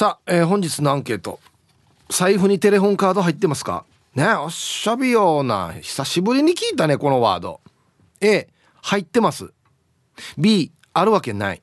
[0.00, 1.40] さあ、えー、本日のアンケート。
[2.08, 3.84] 財布にテレホンカード入ってますか？
[4.14, 7.60] ねおっしゃびような久しぶりに聞いたねこのワード。
[8.22, 8.48] A
[8.80, 9.52] 入ってます。
[10.38, 11.60] B あるわけない。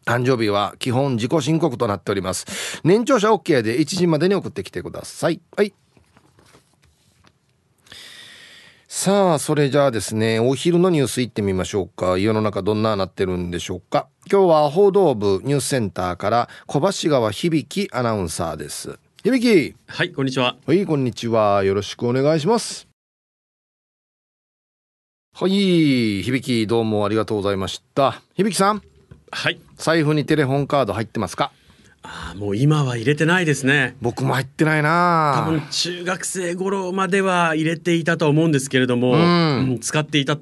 [0.06, 2.82] 誕生日は基本自己申告となっております。
[2.86, 5.74] 年長者 OK で1時までに送ってきてくださいはい。
[8.90, 12.18] さあそれじゃあですねお昼のニュースいってみましょうか。
[12.18, 14.08] 世の中どんななってるんでしょうか。
[14.32, 18.98] 今日は報道部ニュースセンターから小橋川響アナウンサーです。
[19.24, 19.76] 響！
[19.88, 20.56] はいこんにちは。
[20.66, 21.66] はいこんにちは。
[21.66, 22.88] よろしくお願いします。
[25.34, 28.22] はい響どうもありがとうございました。
[28.36, 28.82] 響さん。
[29.32, 29.60] はい。
[29.76, 31.52] 財布にテレホンカード入ってますか？
[32.08, 33.96] あもう今は入れてないですね。
[34.02, 35.44] 僕も入ってないな。
[35.46, 39.18] 多分中学生頃までは入れていたと思うんですけれども、う
[39.62, 40.38] ん、使っていた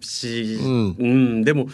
[0.00, 1.06] し、うん、う
[1.40, 1.66] ん、でも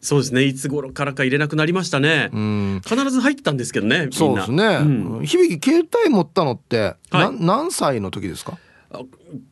[0.00, 0.44] そうですね。
[0.44, 4.84] いつ頃からか入れなくなりましたね、うん、必ず入ってたんですけどねそうですね、う
[5.22, 8.58] ん、響携帯持ったのって、はい、何歳の時ですか？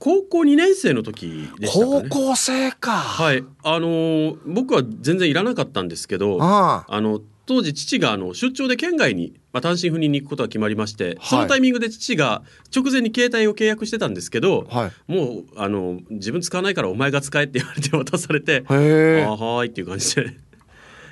[0.00, 2.92] 高校2年生の時でしたか、ね、高校生か。
[2.92, 3.44] はい。
[3.62, 12.42] あのー、僕は全然いらなかったんですけどあの当時父があの出張で県外に、まあ、単身赴任に行くことが決まりまして、はい、そのタイミングで父が
[12.76, 20.36] 直前に携帯を契約してたんですけど、はい、もうあの自分使わないからお前が使えって言われて渡されて「あはい」っていう感じで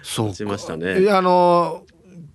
[0.02, 1.10] そうしましたね。
[1.10, 1.86] あの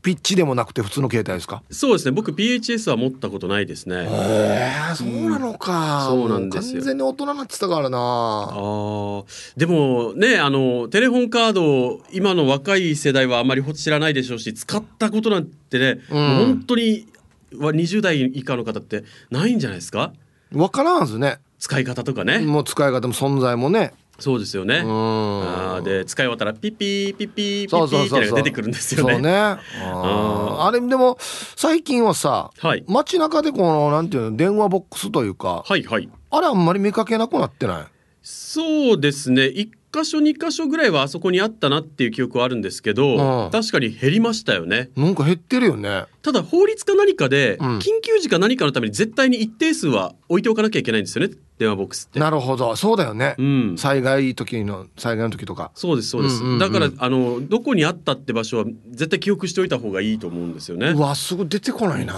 [0.01, 1.62] ピッチでもなくて普通の携帯ですか？
[1.69, 2.12] そうですね。
[2.12, 4.07] 僕 PHS は持ったことないですね。
[4.09, 7.97] へえそうなのか、うん、そうなんです完全に大人になってたからな。
[7.97, 9.23] あ
[9.57, 17.07] でもねあのテレホンカード今の若い世代はあまり知らないでしょうし使ったことなんてね、うん、本当に
[17.53, 20.13] 20代以下の方ってないんじゃないですか？
[20.53, 21.38] わからんですね。
[21.59, 22.39] 使い方とかね。
[22.39, 24.83] もう使い方も存在もねそうですよね。
[24.85, 29.13] あで使い終わったらピッピーピッピーピッピーって出てくるんですよね。
[29.13, 29.31] そうね。
[29.31, 36.09] あれでも最近はさ、はい、街中でこのなんていうの電話ボックスというか、はいはい。
[36.29, 37.83] あれあんまり見かけなくなってない。
[38.21, 39.47] そうですね。
[39.47, 44.90] 一箇所2箇所ぐらいはあそこにあったなっていう記憶はあるんですけど、うん、確かに減りましたよね。
[44.96, 46.06] なんか減ってるよね。
[46.22, 51.34] ただ法律か何かで、緊急時か何かのために絶対に一定数は置いておかなきゃいけないんですよね。
[51.57, 52.19] 電話ボックスって。
[52.19, 52.75] なるほど。
[52.75, 55.72] そうだよね、うん、災害時の災害の時とか。
[55.75, 60.90] そうですそうです、だからあのどこにあったって場所は絶対記憶しておいた方がいいと思うんですよね。
[60.90, 62.16] うわすぐ出てこないな、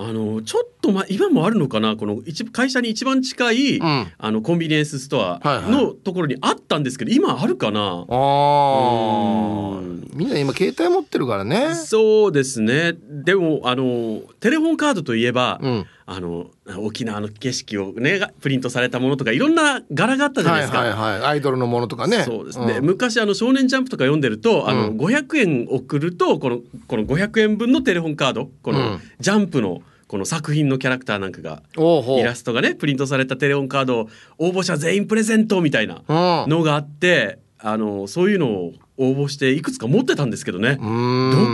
[0.00, 1.96] あのちょっとま今もあるのかな？
[1.96, 8.06] この一会社に一番近い、うん、あのコンビニエンスストアのところにあったんですけど、はいはい、今あるかな？
[8.08, 9.80] あ
[10.14, 11.74] みんな今携帯持ってるからね。
[11.74, 12.94] そうですね。
[13.08, 16.46] でもあのテレホンカードといえば、うんあの
[16.78, 20.78] 沖縄の景色をねプリントされたものとかいろんな柄があったじゃないですか。
[20.78, 22.24] はいはいはい、アイドルのものとかね。
[22.24, 22.78] そうですね。
[22.78, 34.08] うん、昔あの少年ジャンプとか読んでると、あの500円送るとこのこの500円分のテレホンカードこのジャンプのこの作品のキャラクターなんかがイラストがねプリントされたテレホンカードを
[34.38, 40.80] 応募者全員プレゼントみたいなのがあって、あのそういうのを応募していくつか持ってたんですけどねど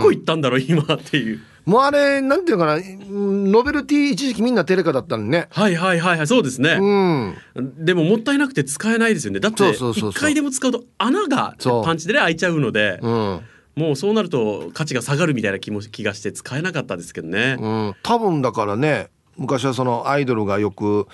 [0.01, 1.41] こ行ったんだろう今っていう。
[1.65, 2.79] もうあれなんていうかな
[3.09, 5.47] ノベルティ一時期みんなテレカだったのね。
[5.49, 9.39] はいはいはいはいそうですね、うん、でももったいなくて使えないですよね。
[9.39, 13.41] だって一回でも使うと穴がパンチでね開いちゃうので、うん、
[13.75, 21.07] もうそうなると価値が下がるみたいな気も気がして使えなかったですけどね、うん、多分だからね昔はそのアイドルがよく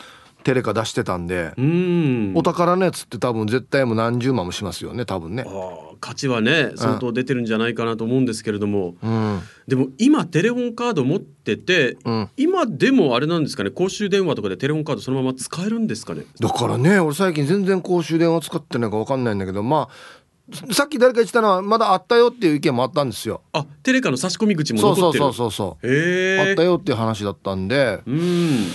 [0.43, 1.53] テレカ出してたんで
[2.35, 5.45] お宝のやつって多分絶対もう何十万もしますよね多分ね
[6.01, 16.25] 価値はね相当出てるんじゃないかなと思うんですけれども、うん、でも今テレホンカード持ってて、うん、今でもあれなんですかね公衆電話とかでテレホンカードそのまま使えるんですかね？
[16.39, 23.41] だからね俺最近全然公衆電話使ってないか分かんないんだけどまあさっき誰か言ってたのはまだあったよっていう意見もあったんですよ。
[23.53, 25.23] あテレカの差し込み口も残ってる。
[25.23, 28.01] そうそうそうそうへあったよっていう話だったんで。
[28.05, 28.67] うん。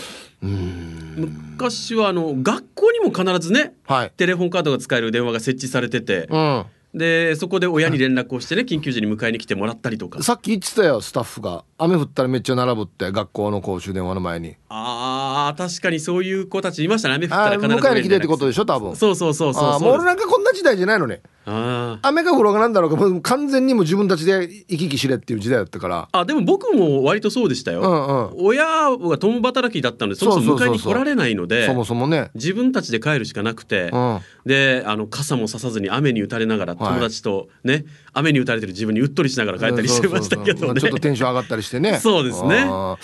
[0.43, 6.64] 昔はあの学校にも必ずね、はい、テレホンカードが使える電話が設置されてて、うん、
[6.96, 10.22] でそこで親に連絡をしてね緊急時に迎えに来てもらったりとか。
[10.22, 11.62] さっき言ってたよスタッフが。
[11.76, 14.56] 雨降ったらめっちゃ並ぶって学校の公衆電話の前に。
[14.70, 17.16] あー確かにそういう子たちいましたね。
[17.16, 18.96] 雨降ったら必ず迎えに来てってことでしょ多分。
[18.96, 23.20] そうそうそうそうもう俺なんかこんな時代じゃないのね雨が降ろうがなんだろうか。
[23.37, 26.08] 完全にも自分たちで行き来しれっていう時代だったから。
[26.10, 28.64] あでも僕も割とそうでしたよ、うんうん、親
[28.96, 32.31] が共働きだったのでそもそも迎えに来られないのでそもそもね。
[32.34, 37.84] 自分たちで帰るしかなくて、うん、であの傘もささずに雨に打たれながら友達とね、はい、
[38.14, 40.81] 雨に打たれてる自分にうっとりしながら帰ったりしてましたけどね。
[40.81, 41.99] ちょっとテンション上がったりしてね。
[41.99, 42.66] そうですね。
[42.69, 42.99] あ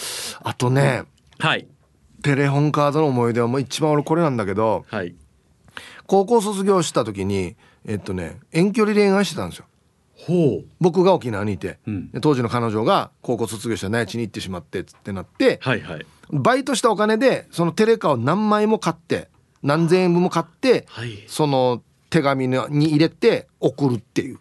[0.58, 1.04] とね
[1.38, 1.66] はい。
[2.22, 5.14] テレホンカードの思い出はもう一番俺これなんだけど、はい、
[6.06, 7.56] 高校卒業した時に
[7.87, 9.67] えっとね遠距離恋愛してたんですよ。
[10.14, 10.64] ほう。
[10.81, 19.29] 僕が沖縄にいて、うん、当時の彼女が高校卒業した内地に行ってしまってってなって、はいはい、バイトしたお金でそのテレカを何枚も買って
[19.62, 22.56] 何千円分も買って、はい、その手紙に
[22.90, 24.38] 入れて送るっていう。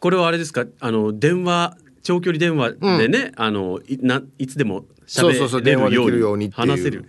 [0.00, 0.64] これはあれですか？
[0.80, 7.04] あの電話長距離電話でね、うん、あのいないつでも喋れるように話せる。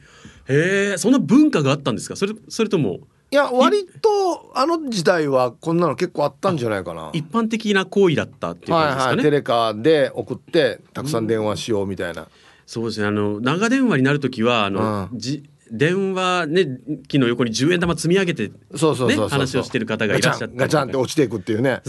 [0.47, 2.15] へえそんな文化があったんですか？
[2.15, 2.99] それそれとも
[3.33, 7.11] いや割とあの時代はこんなの結構あったんじゃないかな。
[7.13, 12.27] 一般的な行為だったっていう感じですかね、はいはい、テレカで送ってたくさん電話しようみたいな、うん、
[12.65, 13.07] そうですね。
[13.07, 16.67] あの長電話になる時はあの、うん、じ電話ね
[17.07, 19.29] 機の横に10円玉積み上げて、ね、そうそうそう。
[19.29, 21.79] 話をしてる方がいらっしゃってガチャンって落ちていくっていうね。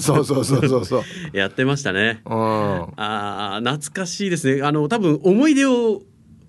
[0.00, 1.02] そうそうそうそうそう
[1.32, 4.62] やってましたね、うん、あ懐かしいですね。
[4.64, 6.02] あの多分思い出を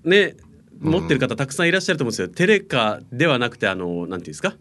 [0.03, 0.35] ね
[0.81, 4.55] 持ってる方たくさんいらっしゃると思うんですよ、テレカではなくてあのなんていうんですか？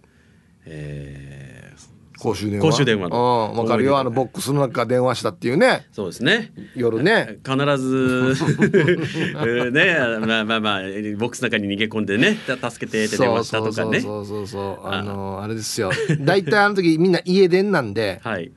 [0.67, 2.67] えー、公衆電話？
[2.67, 3.55] 公衆電話の。
[3.57, 3.99] わかるよ。
[3.99, 5.87] あのボックスの中電話したっていうね。
[5.93, 6.53] そうですね。
[6.77, 7.39] 夜ね。
[7.45, 8.35] 必ず
[9.73, 9.97] ね
[10.27, 14.01] まあまあまあボックスの中に逃げ込んでね助けてって電話したとかね。
[14.01, 15.91] そうそうそうあのあれですよ。
[16.21, 18.53] 大体あの時みんな家電なんで、はい、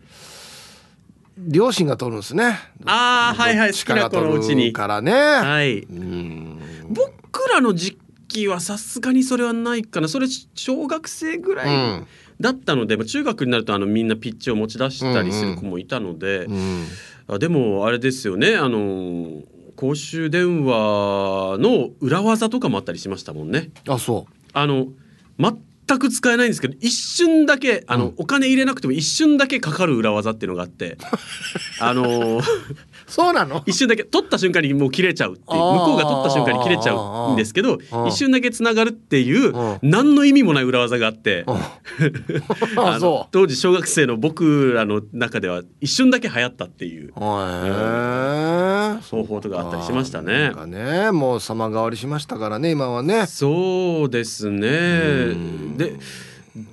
[1.38, 2.60] 両親が取るんですね。
[2.86, 3.71] ああはいはい。
[3.71, 4.74] 好きな子のうちに。
[4.74, 5.12] からね。
[5.13, 5.80] はい。
[5.83, 6.60] うん。
[6.89, 7.12] 僕
[7.53, 7.97] らの時
[8.27, 10.07] 期はさすがにそれはないかな。
[10.07, 12.03] それ小学生ぐらい
[12.39, 16.55] だったので、うん、中学になるとあのみんなピッチを持ち出したりする子もいたので、うん。
[16.55, 16.85] うん、
[17.27, 18.55] あでもあれですよね。
[18.55, 19.41] あの
[19.75, 23.71] 公衆電話の裏技とかもあったりしましたもんね。
[23.88, 24.33] あそう。
[24.53, 24.88] あの
[25.39, 25.57] 全
[26.00, 30.97] く使えないんですけど一瞬だけあの、うん、お金入れなくても一瞬だけかかる裏技っていうのがあって
[31.80, 32.41] あの
[33.07, 33.63] そうなの？
[33.65, 37.77] 一瞬だけ取った瞬間にもう切れちゃうっていう向こうが取った瞬間に切れちゃうんですけど
[38.07, 41.45] 一瞬だけつながるっていう何の意味もない裏技があって
[42.77, 50.51] あの当時小学生の僕らの中では一瞬だけ流行ったっていう、方法とかあったりしましたね。
[50.65, 53.25] ねもう様変わりしましたからね今はね。
[53.27, 55.33] そうですね
[55.78, 55.96] で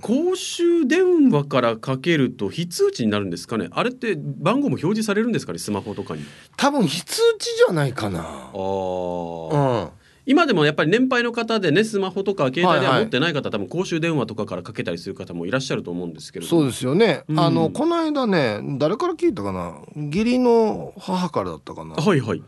[0.03, 3.69] 公衆電話からかけると非通知になるんですかね？
[3.71, 5.59] あれって番号も表示されるんですかね？
[5.59, 6.23] スマホとかに。
[6.57, 8.21] 多分非通知じゃないかな。
[8.21, 9.89] あ、うん、
[10.27, 19.81] 今でもやっぱり年配の方でねスマホとか携帯では持ってない方、はいはい、多分公衆電話とかからかけたりする方もいらっしゃると思うんですけどそうですよね、うん、あのこの間ね誰から聞いたかな？
[19.97, 21.95] 義理の母からだったかな？
[21.95, 22.43] はいはい。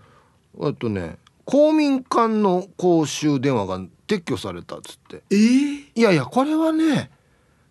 [0.60, 5.22] えっとね公民館の公衆電話が撤去されたっつって。
[5.30, 7.10] えー、いやいやこれはね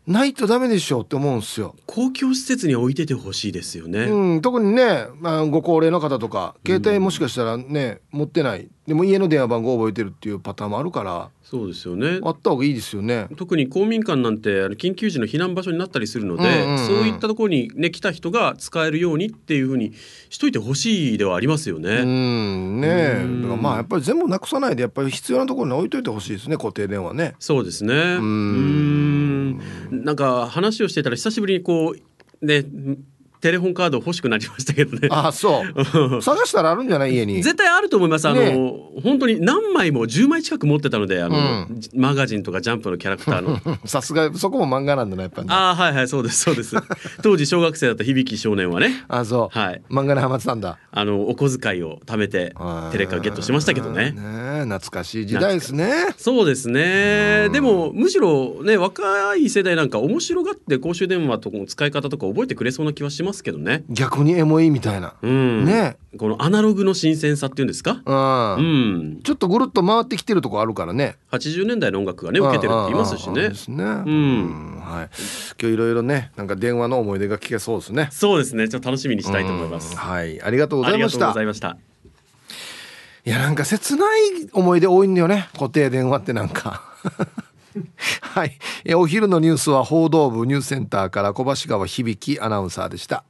[0.07, 1.75] ないとダメでしょうって思うんですよ。
[1.85, 8.67] 公共施設に置いててほしいですよね、うん、特にね、まあ、ご高齢の方とか携帯もしかしたらね、うん、持ってない。
[8.87, 12.21] でも家の電話番号覚えてるっていうパターンもあるからそうですよね。
[12.23, 13.27] あった方がいいですよね。
[13.35, 19.91] 特に公民館なんて緊急時の避難場所になったりするので、うんうんうん、そういったところにね来た人が使えるようにっていうふうに
[20.29, 21.89] しといてほしいではありますよね。
[21.89, 27.35] うんねだからまあやっぱり全部なくさないでやっぱり必要なところに置いといてほしいですね固定電話ね。
[27.37, 27.95] そうですね。
[27.95, 29.59] うん。
[29.91, 31.93] なんか話をしてたら久しぶりにこ
[32.41, 32.63] うね
[33.41, 35.07] テレホンカード欲しくなりましたけどね。
[35.11, 37.13] あそう探したらあるんじゃない？
[37.13, 37.41] 家に。
[37.41, 38.27] 絶対あると思います。
[38.27, 38.53] あの、ね、
[39.03, 43.59] 本当に何枚も10枚近く持ってたのであの、うん、マガジンとかジャンプのキャラクターの。
[43.85, 46.75] さすがそこも漫画なんだねやっぱり、ね、あはいはいそうですそうです。
[47.23, 49.03] 当時小学生だった響少年はね。
[49.07, 49.57] あそう。
[49.57, 49.81] はい。
[49.89, 50.77] 漫画にハマってたんだ。
[50.91, 52.53] あのお小遣いを貯めて
[52.91, 54.11] テレカゲットしましたけどね。
[54.11, 55.91] ね懐かしい時代ですね。
[56.17, 57.49] そうですね。
[57.51, 63.83] でもむしろね若い世代なんか面白がって公衆電話とかの使い方とか覚えてくれそうな気はしますますけどね。
[63.89, 65.97] 逆にエモいみたいな、うん、ね。
[66.17, 68.61] このアナログの新鮮さっていうんですか、うん、う
[69.19, 71.15] ん、ちょっとぐるっと回ってきてるとこあるからね。
[71.31, 73.49] 80年代の音楽がね受けてるって言いますしね。
[73.49, 75.09] ですね、うん、はい。
[75.59, 78.09] 今日いろいろねなんか電話の思い出が聞けそうですね。
[78.11, 78.67] そうですね。
[78.67, 80.41] ちょっと楽しみにしたいと思います、はい。
[80.41, 81.77] ありがとうございました。
[83.23, 85.47] いやなんか切ない思い出多いんだよね。
[85.53, 86.83] 固定電話ってなんか
[88.21, 88.57] はい。
[88.85, 93.23] えお昼のニュースは報道部ニュースセンターから小橋川響アナウンサーでした。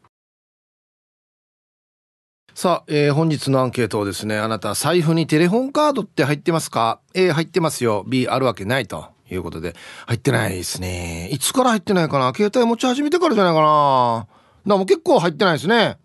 [2.54, 8.04] さあ、えー、本日のアンケートをですね、あなた財布にテレホンカードって入ってますか ?A 入ってますよ。
[8.08, 9.74] B あるわけないということで、
[10.06, 11.30] 入ってないですね。
[11.32, 12.34] いつから入ってないかな？
[12.36, 14.28] 携帯持ち始めてからじゃないかな？
[14.68, 15.98] だも結構入ってないですね。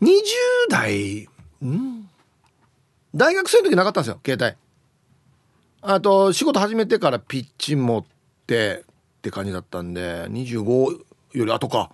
[0.00, 0.10] 20
[0.68, 1.28] 代、
[1.64, 2.08] ん？
[3.14, 4.63] 大学生の時なかったんですよ、携帯。
[5.86, 8.04] あと仕事始めてからピッチ持っ
[8.46, 8.84] て
[9.18, 10.98] って感じだったんで25
[11.34, 11.90] より後か。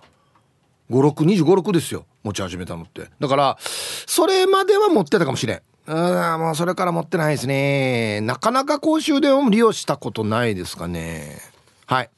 [0.89, 2.05] 56256ですよ。
[2.23, 3.09] 持ち始めたのって。
[3.19, 5.61] だからそれまでは持ってたかもしれん。
[5.87, 8.21] うんもうそれから持ってないですね。
[8.21, 11.37] なかなか公衆電話も利用したことないですかね。
[11.85, 12.09] はい。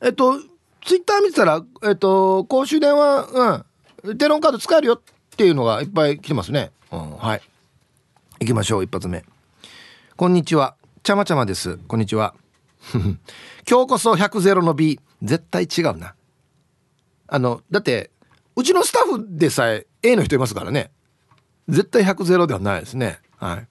[0.00, 0.40] えっと
[0.86, 3.64] ツイッター見てたらえっと公衆電話
[4.04, 4.16] うん。
[4.16, 5.00] テロンカード使えるよっ
[5.36, 6.70] ていうのがいっぱい来てますね。
[6.90, 7.42] うんはい。
[8.40, 9.22] 行きましょう一発目。
[10.16, 10.77] こんにちは。
[11.08, 11.78] ちゃまちゃまです。
[11.88, 12.34] こんにちは。
[13.66, 15.00] 今日こそ100ゼロの B。
[15.22, 16.14] 絶対違うな。
[17.28, 18.10] あの、だって、
[18.56, 20.90] うちのスタッフでさえ A の人いますからね。
[21.66, 23.20] 絶対100ゼロではないですね。
[23.38, 23.66] はい。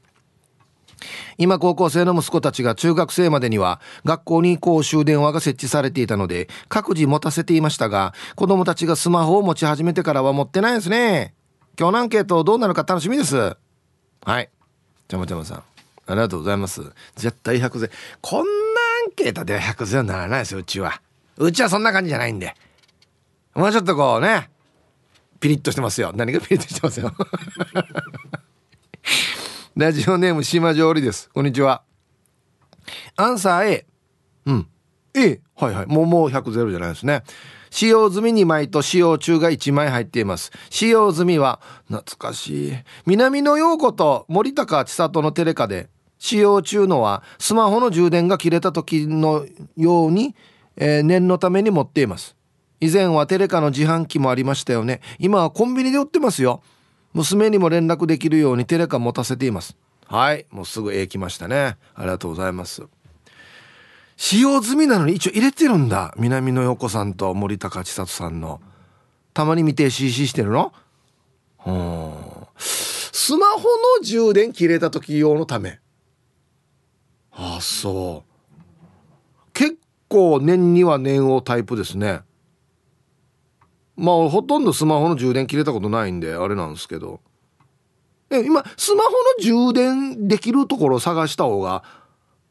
[1.38, 11.36] 今高校生の息子たちが中学生までには学校に公衆電話が設置されていたので各自持たせていましたが子供たちがスマホを持ち始めてからは持ってないですね
[11.79, 13.56] 今日のアンケートどうなるか楽しみです
[14.24, 14.50] はい
[15.08, 15.76] ちゃまちゃまさん
[16.08, 16.82] ありがとうございます。
[17.16, 17.92] 絶対100税。
[18.22, 21.02] こんなアンケートでは100税はならないですよ、うちは。
[21.38, 22.56] うちはそんな感じじゃないんで。
[23.54, 24.50] もうちょっとこうね、
[25.40, 26.14] ピリッとしてますよ。
[26.16, 27.14] 何がピリッとしてますよ。
[29.76, 31.30] ラジオネーム島上りです。
[31.34, 31.84] こんにちは。
[33.16, 33.86] アンサー A。
[34.46, 34.68] うん。
[35.14, 35.42] A。
[35.56, 35.86] はいはい。
[35.88, 37.24] もうもう100ゼロじゃないですね。
[37.70, 42.74] 使用済み2枚と使用中が1枚入っています使用済みは懐かしい
[43.06, 49.45] 南野陽子と森高千里のテレカで使用中のはスマホの充電が切れた時の
[49.75, 50.36] ように、
[50.75, 52.36] えー、念のために持っています。
[52.79, 55.01] 以前はテレカの自販機もありましたよね。
[55.19, 56.62] 今はコンビニで売ってますよ。
[57.13, 59.75] 娘にも連絡できるようにテレカ持たせています。
[60.05, 61.77] はいもうすぐ A 来ましたね。
[61.95, 62.83] ありがとうございます。
[64.15, 66.13] 使用済みなのに一応入れてるんだ。
[66.17, 68.62] 南野陽子さんと森高千里さんの。
[69.33, 70.74] たまに見て CC してるの？
[71.65, 72.13] うん。
[72.57, 73.63] スマホ
[74.00, 75.79] の充電切れた時用のため。
[77.39, 79.51] あそう。
[79.53, 79.77] 結
[80.10, 82.22] 構念には念をタイプですね。
[83.96, 87.20] まあほとんどスマホの充電切れたことないんであれなんですけど。
[88.29, 91.84] え今スマホの充電できるところを探した方が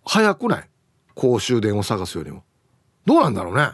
[0.04, 0.68] 早くない？
[1.14, 2.44] 公衆電を探すよりも。
[3.04, 3.70] どうなんだろうね。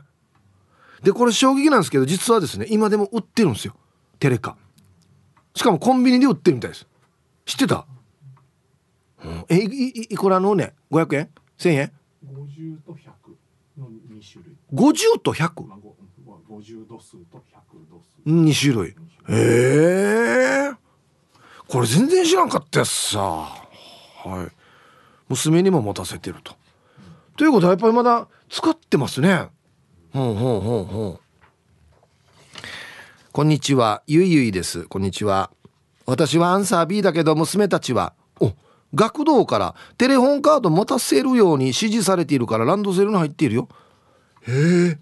[1.02, 3.74] でこれ衝撃なんですけど実はですね今でも売ってるんですよ。
[4.18, 4.56] テレカ。
[5.54, 6.86] しかもコンビニで売ってるみたいです。
[7.44, 7.86] 知ってた？
[9.48, 11.92] えいいくらのね？500円？1000円
[12.26, 13.06] ？50と100
[13.78, 14.56] の2種類。
[14.72, 17.42] 50と 100?50 度数と100
[17.90, 18.28] 度数。
[18.28, 18.96] 2種類。
[19.28, 20.72] へえ。
[21.68, 23.20] これ全然知らんかったやつさ。
[23.20, 24.52] はい。
[25.28, 26.54] 娘にも持たせてると、
[26.98, 29.48] うん、ということはやっぱりまだ使ってますね。
[30.12, 31.20] ほうほうほうほう。
[33.32, 34.02] こんにちは。
[34.06, 34.84] ゆいゆいです。
[34.84, 35.50] こんにちは。
[36.04, 38.21] 私はアンサー B だけど娘たちはお
[38.94, 43.68] 学童からテレホンカード持たせるように指示されているからランドセルに入っているよ。
[44.42, 44.98] へえ。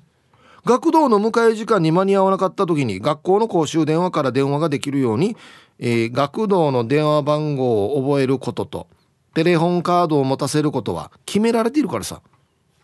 [0.64, 5.36] 学童の迎え時間に間に合わなかった時に学校の公衆電話から電話ができるように、
[5.78, 8.86] えー、学童の電話番号を覚えることと
[9.34, 12.20] テレホンカードを持たせることは決められているからさ。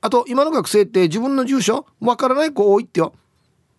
[0.01, 3.13] あと今の学生って自分の住所わからない子多いってよ。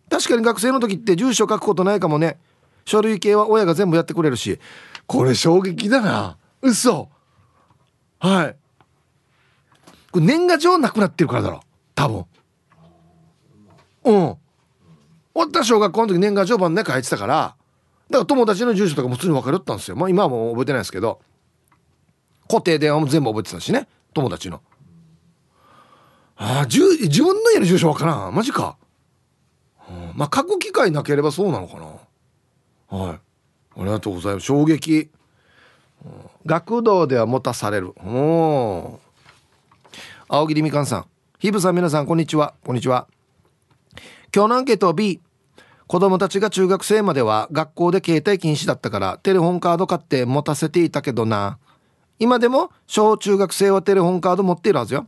[0.09, 2.37] 確かに学生の時って住所書くことないかもね。
[2.85, 4.59] 書類系は親が全部やってくれるし。
[5.05, 6.37] これ衝撃だな。
[6.61, 7.09] 嘘。
[8.19, 8.55] はい。
[10.11, 11.61] これ年賀状なくなってるからだろ。
[11.95, 12.25] 多分。
[14.05, 14.37] うん。
[15.33, 17.55] 終った小学校の時年賀状番の中入ってたから。
[18.09, 19.95] だから友達の住所とかも普通に分かるったんですよ。
[19.95, 21.19] まあ今はもう覚えてないですけど。
[22.49, 23.87] 固定電話も全部覚えてたしね。
[24.13, 24.61] 友達の。
[26.37, 28.33] ああ自分の家の住所分からん。
[28.33, 28.77] マジか、
[29.89, 32.97] うん、まあ書く機会なければそうなのかな。
[32.97, 33.15] はい。
[33.15, 33.19] あ
[33.79, 34.45] りがとうございます。
[34.45, 35.09] 衝撃。
[36.45, 37.93] 学童では持たされる。
[38.05, 38.99] お
[40.27, 41.05] 青桐みかんさん。
[41.39, 42.53] ひぶさん皆さんこんにちは。
[42.63, 43.07] こんにちは。
[44.33, 45.21] 今日のアンケート B
[45.87, 51.59] 子供たちが中学生までは学校で携帯禁止だったからテレホンカード買って持たせていたけどな。
[52.19, 55.07] 今でも小中学生はテレホンカード持っているはずよ。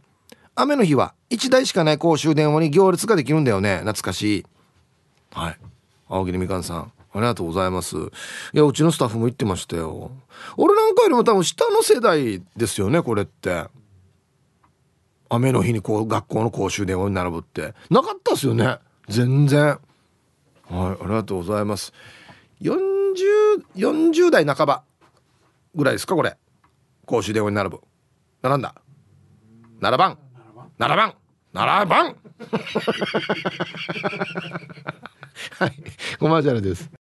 [0.55, 3.79] 雨の日は1台しかない公衆電話に行列ができるんだよね。
[3.79, 4.46] 懐かしい。
[5.31, 5.58] はい。
[6.08, 6.91] 青桐みかんさん。
[7.12, 7.96] ありがとうございます。
[7.98, 8.00] い
[8.54, 10.12] やうちのスタッフも言ってましたよ。
[10.58, 13.66] 俺なんかよりも多分下の世代ですよねこれって。
[15.30, 17.74] 雨の日にこう学校の公衆電話に並ぶって。
[17.89, 18.78] なかったですよね。
[19.08, 19.62] 全然。
[19.68, 19.78] はい
[20.70, 21.94] ありがとうございます。
[22.62, 24.84] 4040代半ば
[25.74, 26.38] ぐらいですかこれ。
[27.06, 27.82] 公衆電話に並ぶ。
[28.42, 28.75] 並んだ。
[29.82, 30.18] 7番
[30.78, 31.16] 7番
[31.54, 32.16] 7番
[35.58, 35.74] はい。
[36.20, 36.99] コマーシャルです。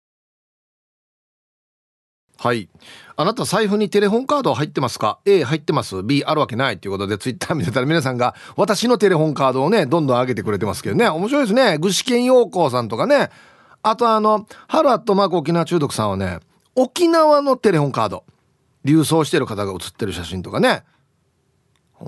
[2.42, 2.70] はい。
[3.18, 6.02] あなた財布にテレホンカード入ってますか？A 入ってます。
[6.02, 6.80] B あるわけない。
[6.80, 11.78] ということでツイッター見てたら皆さんが私のテレホンカードをねどんどん上げてくれてますけどね面白いですね。
[11.78, 13.30] 具志堅陽光さんとかね。
[13.84, 16.40] あとあのハルアットマーク沖縄中毒さんはね
[16.74, 18.24] 沖縄のテレホンカード
[18.86, 20.84] 流送してる方が写ってる写真とかね。
[22.00, 22.08] うん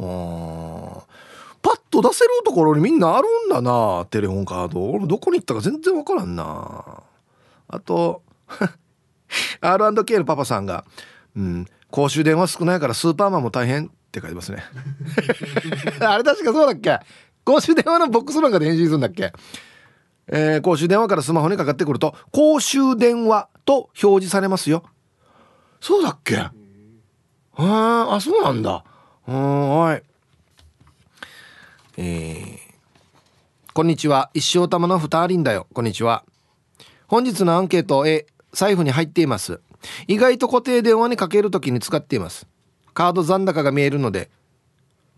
[1.62, 4.90] パッと出せるところにみんなあるんだなテレホンカード。
[4.90, 7.04] 俺どこに行ったか全然わからんな。
[7.68, 8.24] あと
[9.62, 10.86] R&K のパパさんが
[11.36, 14.63] 「うん公衆電話少ないからスーパーマンも大変」って書いてますね。
[16.02, 17.00] あれ確かそうだっけ？
[17.44, 19.34] 公衆電話のボックスなんかで返信するんだっけ？
[20.28, 24.84] えー、公衆電話からスマホにかかってくると公衆電話と表示されますよ。
[25.82, 26.38] そうだっけ？
[26.38, 26.52] あ
[27.56, 28.84] あそうなんだ。
[29.25, 30.04] はい。
[31.98, 34.30] えー、こんにちは。
[34.34, 35.68] 一生玉の二人だよ。
[35.74, 36.24] こんにちは。
[37.08, 39.60] 本日のアンケート A 財布に入っています。
[40.07, 42.48] 意外と固定電話にかけるときに使っています。
[42.93, 44.29] カード残高が見えるので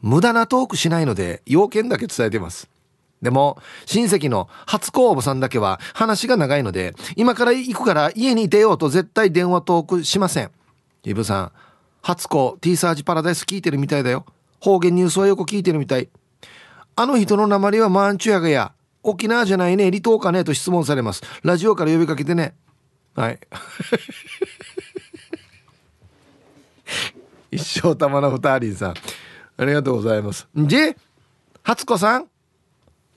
[0.02, 2.70] 無駄なトークしないので要件だけ伝えてます。
[3.22, 10.52] でも親戚の初公募さんだけは話が長いので今から行くから家に出ようと絶対電話トークしません。
[11.04, 11.52] イブさん
[12.02, 14.26] 初公 T サージパラダイス聞いてるみたいだよ。
[14.60, 16.10] 方言ニュースはよく聞いてるみたい。
[16.96, 18.74] あの人の鉛はマンチュヤガや。
[19.04, 19.86] 沖縄じゃないね。
[19.86, 21.22] 離島かねと質問されます。
[21.44, 22.56] ラジオから呼びかけてね。
[23.16, 23.40] はい。
[27.52, 28.94] 一生玉の二人さん。
[29.58, 30.48] ありがとうございます。
[30.60, 30.78] んじ？
[31.64, 32.28] 初子さん？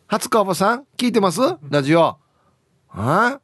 [0.06, 0.86] 初子おばさん？
[0.96, 1.40] 聞いてます？
[1.68, 2.16] ラジオ。
[2.90, 3.40] あ？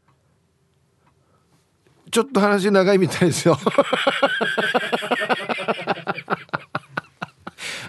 [2.12, 3.58] ちょっと話長いみたいですよ。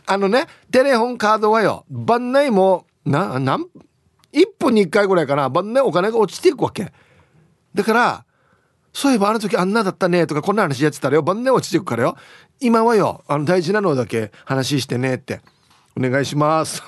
[0.08, 3.66] あのねテレホンカードはよ番内もな何
[4.34, 5.50] 1分に1回ぐらいかな。
[5.50, 6.92] 番内お金が落ちていくわけ。
[7.76, 8.26] だから
[8.96, 11.22] そういえばあの時あんなだったねとかこんな話やってたらよ。
[11.22, 12.16] 晩年落ちていくからよ。
[12.62, 15.42] 今はよあの大事なのだけ話してねって。
[15.98, 16.82] お願いします。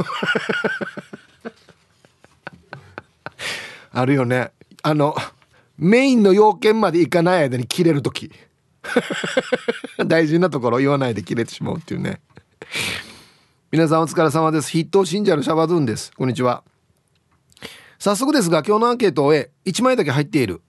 [3.92, 4.54] あるよね。
[4.84, 5.18] あの
[5.78, 8.32] メインの要件までいかない間に切れる時。
[10.08, 12.22] 大事なところ言わないで切れてしまうっていうね。
[13.70, 14.72] 皆さんお疲れ様です。
[14.72, 16.14] 筆頭信者のシャバドゥンです。
[16.16, 16.64] こんにちは。
[18.00, 20.62] 早速ですが今日のアンケートを終え1枚だけ入っている。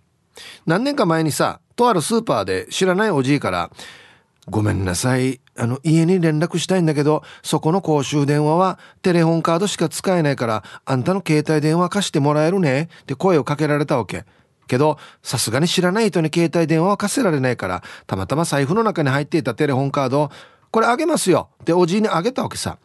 [0.66, 3.70] 何年か前にさとあるスーパーで知らないおじいから
[4.48, 14.24] 「ごめんなさいあの家に連絡したいんだけどそこの公衆電話はテレホンカードしか使えないからあんたの携帯電話貸してもらえるね」って声をかけられたわけ。
[14.68, 20.31] けどさすがに知らない人に携帯電話は貸せられないからたまたま財布の中に入っていたテレホンカードを
[20.70, 22.79] 「これあげますよ」っておじいにあげたわけさ。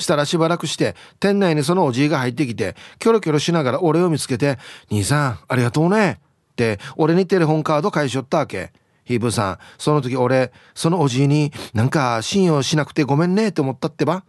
[0.00, 4.58] したらしばらくして店内にそのおじいが入ってきてキョロキョロしながら俺を見つけて
[4.90, 6.20] 「兄さんありがとうね」
[6.60, 8.72] って俺にテレホンカード返しよったわけ。
[9.04, 14.24] ヒーブさんその時俺そのおじいになんか信用しなくてごめんねって思ったってば、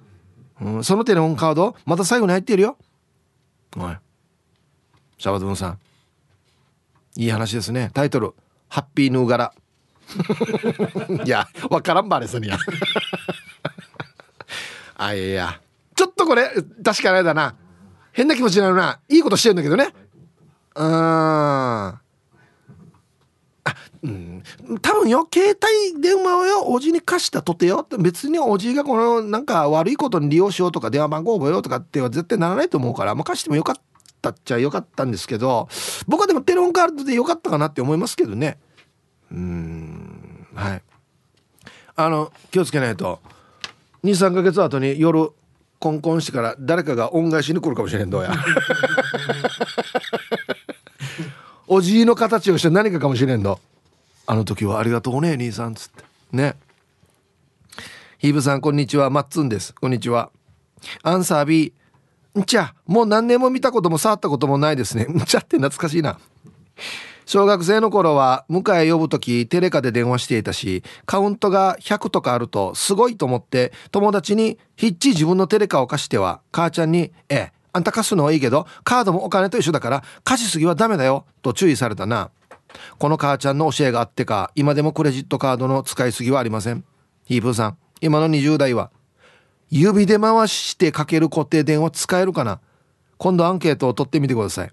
[0.59, 2.77] うん、そのテレホンカードまた最後に入っているよ。
[3.77, 3.95] おい。
[5.17, 5.79] シャバドゥンさん。
[7.17, 7.91] いい話ですね。
[7.93, 8.33] タイトル
[8.69, 9.53] 「ハッピーヌーガラ」
[11.25, 12.57] いやわからんばれすにや。
[14.97, 15.59] あいや
[15.95, 16.49] ちょっとこれ
[16.83, 17.55] 確かあれだな。
[18.13, 18.99] 変な気持ちになるな。
[19.09, 19.93] いいことしてるんだけどね。
[20.75, 21.99] うん。
[24.03, 24.43] うん、
[24.81, 33.75] 多分よ携帯電話をよおじに貸したとてよ別におじがこのなんか悪いことに利用しようとか電話番号覚えようとかっては絶対ならないと思うから、まあ、貸してもよかっ
[34.21, 35.67] たっちゃよかったんですけど
[36.07, 38.57] 僕はでもテレホンカードでよかったかなって思いますけどね。
[39.31, 40.47] うん。
[40.55, 40.81] はい。
[41.95, 43.19] あの気をつけないと。
[44.03, 45.29] 23か月後に夜
[45.79, 48.31] コンコンしてから誰かが恩返しに来るかもしれんどうや
[51.67, 53.59] おじいの形をして何かかもしれんの
[54.31, 56.05] あの時はありがとうね兄さんつって。
[56.31, 56.55] ね。
[58.17, 59.09] ヒーブさんこんにちは。
[59.09, 59.75] マッツンです。
[59.75, 60.31] こんにちは。
[61.03, 61.73] アンサー B
[62.39, 65.03] んちゃもう何年も見たことも触ったこともないですね。
[65.03, 66.17] んちゃって懐かしいな。
[67.25, 82.31] 小学生の頃は迎え呼ぶ時テレカで電話していたしカウントが100とかあるとすごいと思って友達にヒッチ自分のテレカを貸しては母ちゃんに「ええあんた貸すのはいいけどカードもお金と一緒だから貸しすぎはダメだよ」と注意されたな。
[82.97, 86.83] この母ちゃんの教えがあってか今でもクレジットカードの使いすぎはありません。
[87.25, 88.91] ヒープーさん今の20代は
[89.69, 92.59] 指で回してかける固定電話使えるかな？
[93.17, 94.71] 今度アンケートを取ってみてください。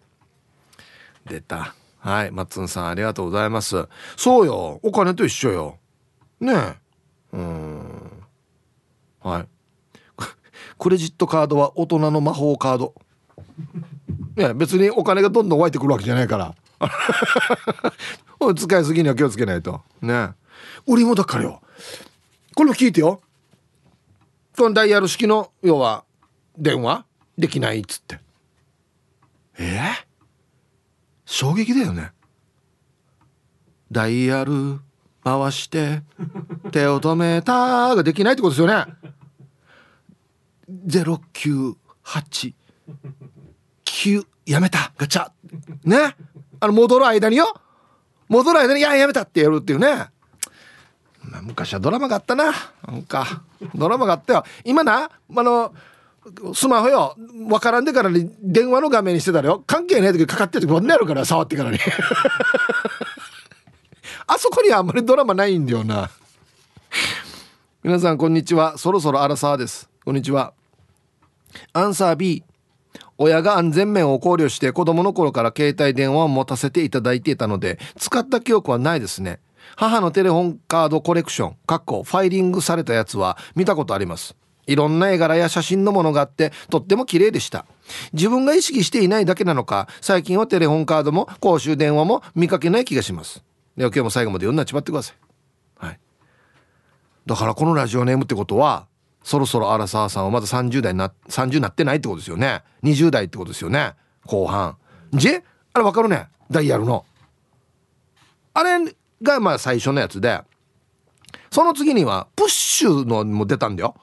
[1.26, 1.74] 出た。
[1.98, 3.86] はいマッツンさんありがとうございます。
[4.16, 4.80] そうよ。
[4.82, 5.78] お金と一緒よ。
[6.40, 6.76] ねえ。
[7.32, 8.22] うん。
[9.20, 9.46] はい。
[10.78, 12.94] クレジットカードは大人の魔法カード。
[14.36, 16.54] ね別にお金がどんどん湧いてくるわけじゃないから。
[18.56, 19.82] 使いすぎには気をつけないと。
[20.00, 20.30] ね。
[20.86, 21.62] 売りもだからよ。
[22.54, 23.20] これも聞いてよ。
[24.56, 26.04] このダイヤル式の要は
[26.56, 27.04] 電話？
[27.36, 28.20] できないっつって。
[29.58, 29.64] え？
[29.64, 29.92] ー、
[31.24, 32.12] 衝撃だよね。
[33.90, 34.80] ダイヤル
[35.24, 36.02] 回して
[36.72, 38.86] 手を止めたができないってことですよね。
[40.86, 42.54] 098
[43.84, 44.92] 9やめた。
[44.96, 45.30] ガチャ。
[45.84, 46.16] ね
[46.60, 47.54] あの戻る間によ。
[48.28, 50.08] 戻る間に「いややめた」ってやるっていうね。
[51.22, 52.52] まあ、昔はドラマがあったな。
[52.86, 53.42] なんか
[53.74, 54.44] ドラマがあったよ。
[54.64, 55.72] 今なあの
[56.54, 57.14] スマホよ。
[57.16, 59.62] 分からんでからに電話の画面にしてたらよ。
[59.66, 61.78] 関係ない時かかってる時こんなやるから触ってからに。
[64.26, 66.10] あそこにはあんまりドラマないんだよな。
[67.82, 68.76] 皆さんこんにちは。
[68.76, 69.88] そろそろアラサーです。
[70.04, 70.52] こんにちは。
[71.72, 72.42] アンサー B
[73.18, 79.40] 親が安全面を考慮して子供の頃から携帯電話を持たせていただいていたので使った記憶はないですね。
[79.76, 84.36] 母のテレホンカードコレクションかっこファイリングされたやつは見たことあります。
[84.66, 87.66] いろんな絵柄や写真のものがあってとっても綺麗でした。
[88.12, 93.42] 自分が意識していないだけなのか最近はテレホンカードも公衆電話も見かけない気がします。
[93.76, 95.86] では今日も最後まで読んなっちまってください。
[95.86, 96.00] はい。
[97.26, 98.87] だからこのラジオネームってことは
[99.28, 102.62] そろそろアラサーさんはまだ30代な30なってないってことですよね。
[102.82, 103.92] 20代ってことですよね。
[104.24, 104.78] 後半。
[105.12, 105.32] じあ
[105.78, 106.28] れ分かるね。
[106.50, 107.04] ダイヤルの。
[108.54, 110.40] あれがまあ最初のやつで
[111.50, 113.96] その次にはプッシュのも出たんだよ。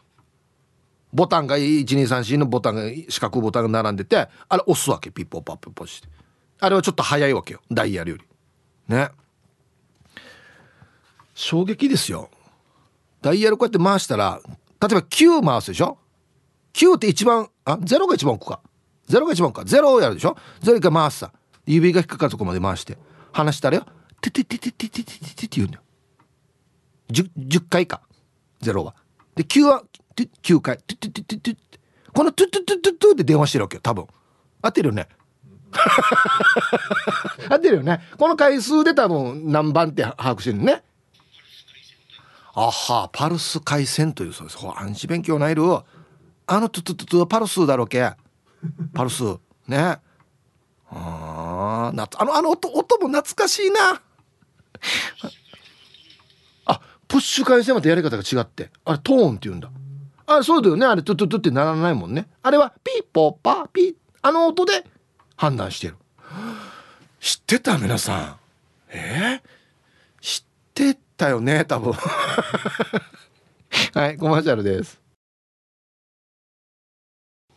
[1.11, 5.09] ボタンが1234のボタンが四角ボタンが並んでてあれ押すわけ。
[5.09, 6.07] ピッポパッポポして。
[6.59, 7.61] あれはちょっと早いわけよ。
[7.71, 8.23] ダイヤルより。
[8.89, 9.09] ね。
[11.33, 12.29] 衝撃ですよ。
[13.23, 14.39] ダイヤルこうやって回したら
[14.87, 15.97] 例えば9回すでしょ
[16.73, 18.61] ？9って一番あ0が一番奥か。
[19.09, 19.67] 0が一番奥か。
[19.67, 21.31] 0をやるでしょ？0一回回すさ。
[21.65, 22.97] 指が引っかかるとこまで回して。
[23.31, 23.85] 離したらよ。
[24.21, 25.83] てててててててててって言うんだよ。
[27.11, 28.01] 10, 10回か。
[28.61, 28.95] 0は。
[29.35, 29.83] で9は
[30.15, 30.77] 9回。
[30.77, 31.57] トゥトゥトゥトゥ
[32.13, 34.07] このトゥトゥトゥトゥトゥで電話してるわけよ多分。
[34.61, 35.07] 合ってるよね？
[37.49, 38.01] 合ってるよね。
[38.17, 40.83] この回数で多分何番って把握してるね
[42.57, 44.57] あはパルス回線というそうです。
[44.65, 45.63] 暗視勉強ないる。
[46.47, 48.13] あのトゥトゥトゥトゥパルスだろうけ。
[48.93, 49.23] パルス。
[49.67, 49.77] ね。
[49.77, 49.99] あ
[50.89, 54.01] あなあのあの音音も懐かしいな。
[56.65, 58.71] あプッシュ回線またやり方が違って。
[58.85, 59.69] あれトーンって言うんだ。
[60.25, 60.85] あそうだよね。
[60.85, 62.27] あれトゥトゥトゥってならないもんね。
[62.41, 64.85] あれはピーポーパーピーあの音で
[65.35, 65.97] 判断してる。
[67.19, 68.35] 知ってた皆さん。
[68.89, 71.93] えー、知ってたよね多分。
[73.93, 75.01] はいコマーシャルです。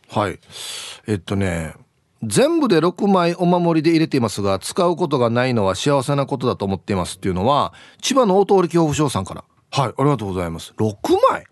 [0.09, 0.39] はい。
[1.07, 1.75] えっとね
[2.23, 9.43] 全部で6枚お守りで入れていますが使うことがないのは幸せなことだと思っていますっていうのは千葉の大通り恐怖症さんから。
[9.71, 10.73] はいありがとうございます。
[10.77, 10.95] 6
[11.31, 11.45] 枚。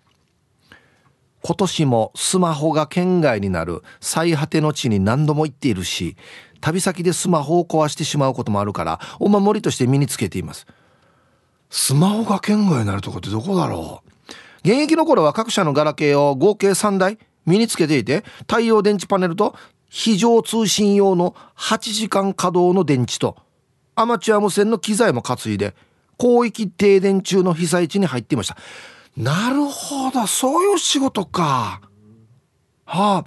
[1.43, 6.17] 今年もスマホが県外になる最果ての地に何度も行っているし
[6.59, 10.67] 旅先でスマホを壊してしまうこともあるからお守りとして身につけています
[11.69, 14.09] スマホが県外になるとこってどこだろう？
[14.67, 19.55] 現役の頃は各社のガラケーを合計3台身につけていて太陽電池パネルと
[19.89, 23.37] 非常通信用の8時間稼働の電池と
[23.95, 25.73] アマチュア無線の機材も担いで
[26.19, 28.57] 広域停電中の被災地に入っていました。
[29.15, 30.27] なるほど。
[30.27, 31.81] そういう仕事か。
[32.85, 33.25] はあ。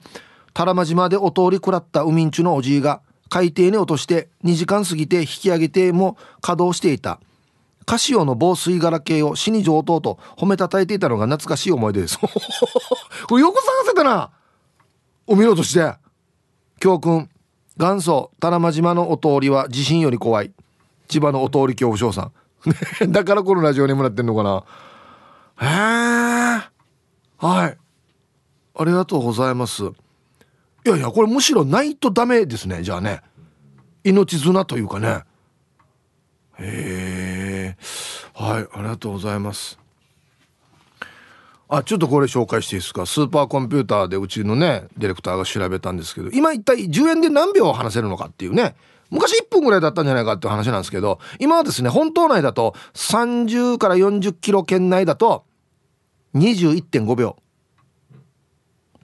[0.53, 7.21] 多良間島でお通り食らった海んちのおじいが海底に落として2時間過ぎて引き上げても稼働していた。
[7.91, 12.21] カシオの防水ガラケーを死に上等と褒めたたえていたのが懐かしい思い出です。
[13.27, 14.31] これよく探せたな。
[15.27, 15.97] お見事して。
[16.79, 17.29] 教訓
[17.77, 20.53] 元祖多良間島のお通りは地震より怖い。
[21.09, 22.31] 千葉のお通り恐怖症さ
[23.03, 23.11] ん。
[23.11, 24.63] だからこのラジオにもらってんのかな。
[25.61, 26.71] へえ
[27.45, 27.77] はい。
[28.77, 29.83] ありがとうございます。
[29.83, 29.89] い
[30.85, 32.85] やいやこれむしろないとダメですね。
[32.85, 33.21] じゃあね。
[34.05, 35.25] 命綱というかね。
[36.57, 37.20] へえ
[38.41, 39.79] はいありがとうございます。
[41.69, 43.05] あちょっとこれ紹介していいですか？
[43.05, 48.77] スーパーコンピューターでうちのねディレクターが調べたんですけど今一体10円で何秒話せるのかっていうね。
[49.11, 55.45] 昔1分ぐらいだったんじゃないかっていう話なんですけど今はですね本島内だと30から40キロ圏内だと
[56.35, 57.37] 21.5秒。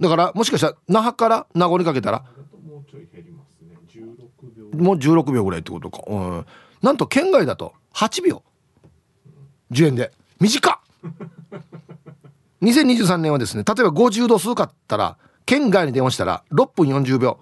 [0.01, 2.25] だからもしかしたら那覇から名護にかけたら？
[2.66, 3.77] もうちょい減りますね。
[3.87, 4.83] 16秒。
[4.83, 6.46] もう16秒ぐらいってことか、うん、
[6.81, 8.42] なんと県外だと8秒
[9.70, 10.12] 10円で。
[10.40, 10.79] 短っ。
[12.62, 17.38] 2023年はですね例えば50度数かったら県外に電話したら6分40秒。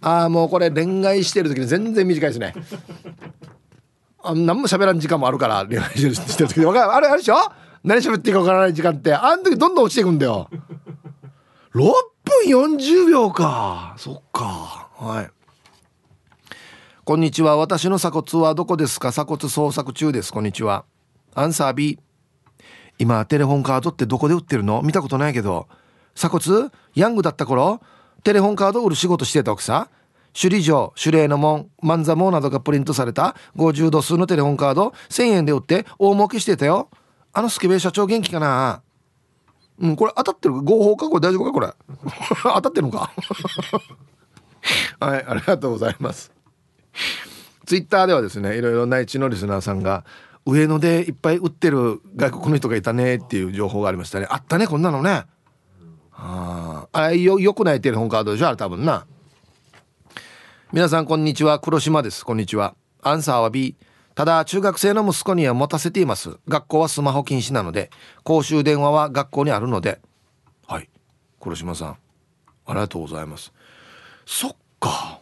[0.00, 2.54] ああもうこれ恋愛してる時に全然短いですね。
[4.22, 6.64] あ何も喋らん時間もあるから恋愛してる時に。
[6.66, 7.36] 分かるあれあれでしょ？
[7.82, 10.50] 何喋っていいか分からない時間ってあの時どんどん落ちていくんだよ。
[11.74, 11.92] 6分
[12.46, 13.94] 40秒か。
[13.96, 14.88] そっか。
[14.96, 15.30] はい。
[17.04, 17.56] こんにちは。
[17.56, 19.10] 私の鎖骨はどこですか？
[19.12, 20.32] 鎖骨捜索中です。
[20.32, 20.84] こんにちは。
[21.38, 21.98] アンサー B
[22.98, 24.82] 今テレホンカードってどこで売ってるの？
[24.82, 25.68] 見たことないけど。
[26.14, 26.70] 鎖骨？
[26.96, 27.80] ヤングだった頃？
[28.24, 29.88] テレホンカード売る仕事してた奥さん？
[30.34, 30.92] 首里城？
[30.96, 31.70] 守礼の門？
[31.80, 36.90] 万座門などがプリントされた？50度数のテレホンカード？1000円で売って大儲けしてたよ。
[37.32, 38.82] あのスケベ社長元気かな？
[39.78, 41.08] うんこれ当たってる合法か？
[41.08, 41.52] これ大丈夫か？
[41.52, 41.72] これ。
[42.42, 43.12] 当たってるのか？
[44.98, 46.32] はいありがとうございます。
[47.64, 50.04] ツイッターではですねいろいろ内地のリスナーさんが
[50.50, 54.26] 上野でいっぱい売ってる外国の人がいたねっていう情報がありましたね。
[54.30, 55.24] あったねこんなのね。
[56.12, 59.06] ああれよよくないテレホンカードでしょあれ多分な。
[60.72, 61.60] 皆さんこんにちは。
[61.60, 62.24] 黒島です。
[62.24, 62.74] こんにちは。
[63.02, 63.76] アンサーは B
[64.14, 66.38] ただ中学生の息子には持たせています。
[66.48, 67.90] 学校はスマホ禁止なので
[68.24, 70.00] 公衆電話は学校にあるので。
[70.66, 70.88] はい。
[71.40, 71.98] 黒島さんあ
[72.68, 73.52] りがとうございます。
[74.24, 75.20] そっか。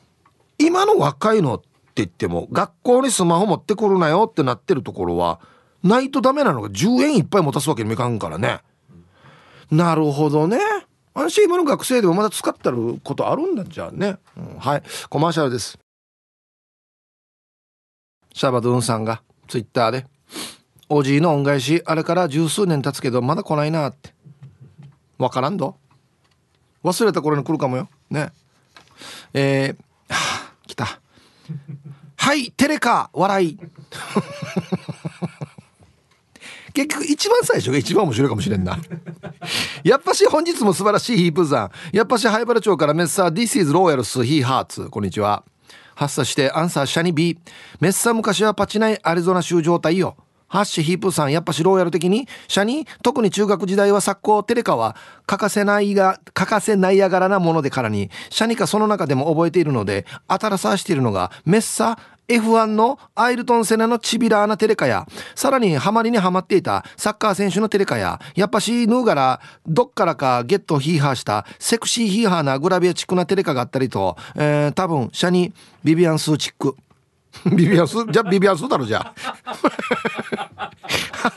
[0.58, 5.40] 今の若いのって言っても学校にスマホ持ってくるなよってなってるところは
[5.82, 8.60] ないとダメなのが10円いっぱい持たすわけにもいかんからね。
[9.70, 10.58] なるほどね。
[11.14, 14.82] 私今の学生でもまだ使ってることあるんだじゃあね、うん、はい。
[15.08, 15.78] コマーシャルです。
[18.34, 20.06] シャバドゥンさんがツイッターで
[20.90, 24.14] おじいの恩返しあれから十数年経つけどまだ来ないなって。
[25.18, 25.76] わからんど。
[26.84, 27.88] 忘れた頃に来るかもよ。
[28.10, 28.30] ね。
[29.32, 29.85] えー、
[32.16, 33.58] はいテレカ笑い。
[36.72, 38.78] 結局一番最初が一番面白いかもしれんな。
[39.82, 41.96] やっぱし本日も素晴らしいヒープさん。
[41.96, 45.42] やっぱし灰原町からメッサー This is Royals He Hearts こんにちは。
[45.94, 47.34] 発作してアンサーシャニビ。
[47.34, 47.38] ー
[47.80, 50.16] メッサー昔はパチナイアリゾナ州状態よ。
[50.56, 75.52] ハッシュヒープさんやっぱしローヤル的にシャニ特に中学時代は作工テレカは欠かせないが欠かせないやがらなものでからにシャニかその中でも覚えているので新さしているのがメッサ F1 のアイルトン・セナのチビラーなテレカや、さらにハマりにはまっていたサッカー選手のテレカや、やっぱしヌーガラ、どっからかゲットヒーハーしたセクシーヒーハーなグラビアチックなテレカがあったりと、えー、多分、シャニ、
[75.84, 76.74] ビビアン・スーチック。
[77.56, 77.96] ビビアス？
[78.10, 80.72] じゃあビビアスだろじゃあ。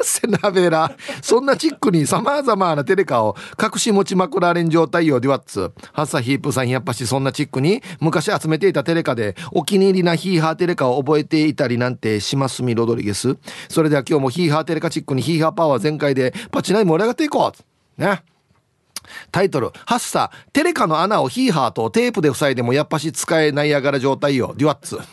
[0.01, 0.91] セナベラ。
[1.21, 5.71] そんなチックにさまざまなテレカを隠し持ちまくられん状態よデュワッツ。
[5.93, 13.37] ハッサヒープさんやっぱしそんなチックに昔集めていたテレカでお気に入りなヒーハーテレカを覚えていたりなんてしますみロドリゲス。
[13.67, 17.51] それでは今日もヒーハーテレカチックにヒーハーパワー全開でパチナイ盛り上がっていこ
[17.97, 18.01] う。
[18.01, 18.23] ね。
[19.31, 24.53] タイトル「ハッサテレカの穴をヒーハーとテープで塞いでもやっぱし使えないやがら状態よ。
[24.57, 24.99] デュワッツ」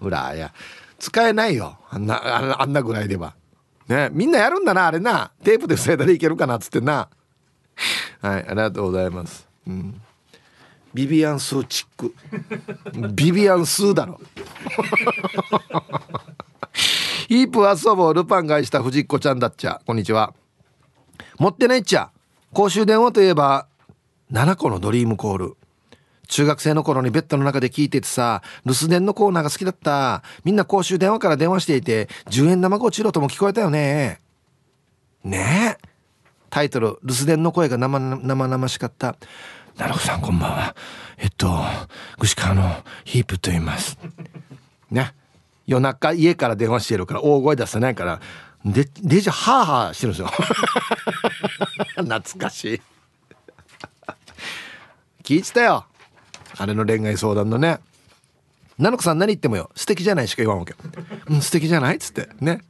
[0.00, 0.52] ほらや
[0.98, 1.78] 使えないよ。
[1.90, 3.34] あんなあんなぐらいでは。
[3.88, 5.30] ねみんなやるんだなあれな。
[5.44, 7.08] テープで塞いだらいけるかなっつってな。
[8.20, 10.00] はいありがとうございます、うん、
[10.94, 12.14] ビビアンスーチック。
[13.12, 14.20] ビビアンスーだろ。
[17.28, 19.82] ヒープ遊ぼうルパンがした藤子ちゃんだっちゃ。
[19.84, 20.32] こんにちは。
[21.38, 22.10] 持ってないっちゃ。
[22.52, 23.66] 公衆電話といえば
[24.32, 25.56] 7個のドリームコール。
[26.28, 30.22] 中学生の頃にベッドの中で聞いててさ留守電のコーナーが好きだった。
[30.44, 34.20] みんな公衆電話から電話していて10円玉ごちろとも聞こえたよね。
[35.24, 35.88] ねえ。
[36.50, 39.16] タイトル留守電の声が生々しかった。
[39.76, 40.76] なるほさんこんばんは。
[41.18, 41.54] えっと
[42.18, 43.98] 串川のヒープと言います。
[44.90, 45.12] ね。
[45.66, 48.20] 夜中家から電話してるから大声出せないから
[48.64, 50.30] でデジハーハーしてるんですよ。
[51.96, 52.82] 懐かしい。
[55.22, 55.84] 聞いてたよ。
[56.58, 57.80] あれの恋愛相談のね。
[58.78, 59.70] 奈々子さん何言ってもよ。
[59.74, 60.74] 素敵じゃないしか言わんわけ。
[61.28, 62.28] うん素敵じゃないっつって。
[62.40, 62.60] ね。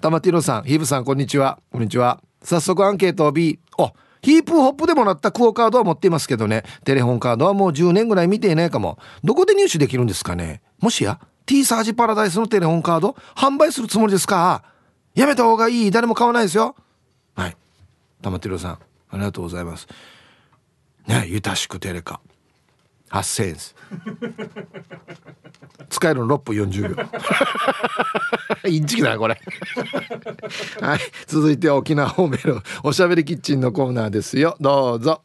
[0.00, 1.58] 玉ティロさんヒープさんこんにちは。
[1.72, 2.20] こんにちは。
[2.42, 6.64] 早速アンケートを B おヒープホップでもらったクオカードは持っていますけどね。
[6.84, 8.98] テレホンカードはもう10年ぐらい見ていないかも。
[9.24, 10.62] どこで入手できるんですかね。
[10.80, 14.64] もしや T サージパラダイスのテレホンカード販売するつもりですか。
[15.14, 15.90] やめた方がいい。
[15.90, 16.74] 誰も買わないですよ。
[17.34, 17.56] はい。
[18.26, 18.78] 玉てるさんあ
[19.12, 19.86] りがとうございます。
[21.06, 22.20] ねゆたしくテレカ
[23.10, 23.76] 8000円です。
[25.88, 27.04] 使えるの6分40秒。
[28.68, 29.40] インチキだなこれ。
[30.80, 30.98] はい。
[31.28, 34.56] 続いて沖縄方面のおしゃべりキッチンのコーナーですよ。
[34.58, 35.22] どうぞ。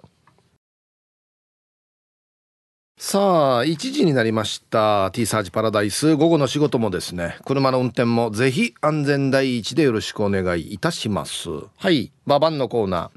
[3.04, 5.10] さあ1時になりました。
[5.12, 6.16] T サージパラダイス。
[6.16, 7.36] 午後の仕事もですね。
[7.46, 11.50] 車の運転もぜひ安全第一でよろしくお願いいたします。
[11.78, 12.12] はい。
[12.28, 13.10] ババンのコーナー。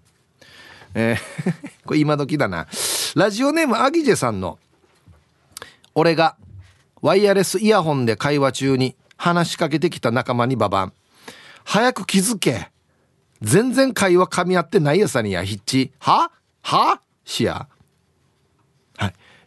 [0.95, 1.53] えー
[1.85, 2.67] これ今時だな。
[3.15, 4.59] ラジオネームアギジェさんの
[5.95, 6.39] 俺が
[7.03, 10.93] ワイヤレスイヤホンで会話中に話しかけてきた仲間にババン。
[11.63, 12.71] 早く気づけ。
[13.43, 15.93] 全然会話噛み合ってないやさにやヒッチ。
[15.99, 16.31] は？
[16.63, 17.03] は？
[17.27, 17.69] しや。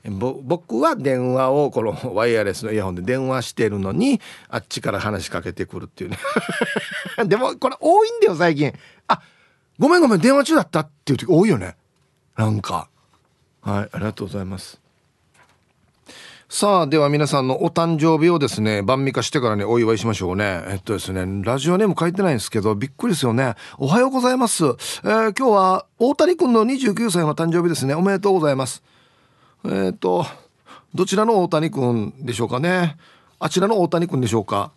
[0.09, 6.17] 僕は電話をこのワイヤレスのイヤホンで電話してるのにあっちから話しかけてくるっていうね。
[7.25, 8.73] でもこれ多いんだよ最近。
[9.07, 9.21] あ
[9.77, 11.75] ごめんごめん電話中だったっていう時多いよね。
[12.35, 12.89] なんか。
[13.61, 14.79] はいありがとうございます。
[16.49, 20.63] さあでは皆さんのお誕生日をですね晩味化してからねお祝いしましょうね。
[20.69, 23.55] えっとですねラジオネーム書いてないんですけどびっくりですよね。
[23.77, 27.95] おはようございます、えー、今日は大谷君の29歳の誕生日ですね。
[27.95, 28.81] おめでとうございます。
[29.65, 30.25] えっ、ー、と
[30.95, 32.97] どちらの大谷君でしょうかね。
[33.39, 34.71] あちらの大谷君でしょうか。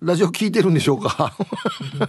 [0.00, 1.34] ラジオ聞いてるんでしょうか。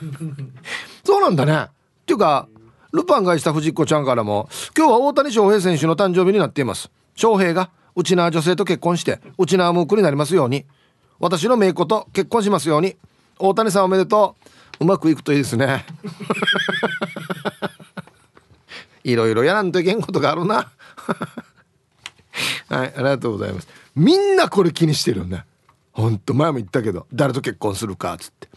[1.04, 1.54] そうなんだね。
[1.56, 1.68] っ
[2.06, 2.48] ていうか
[2.92, 6.92] ルパンがした藤子ちゃんからも今日は大谷翔平選手の誕生日になっています。
[7.16, 10.66] 翔平がうちな女性と結婚してうちなムークになりますように
[11.20, 12.96] 私の姪子と結婚しますように
[13.38, 14.50] 大谷さんおめでとう。
[14.80, 15.86] うまくいくといいですね。
[19.04, 20.72] いろいろやらんといけんことがあるな。
[22.70, 23.68] はいありがとうございます。
[23.96, 25.46] みんなこれ気にしてるよね。
[25.92, 28.50] ほんと前も言ったけど誰と結婚するかつって。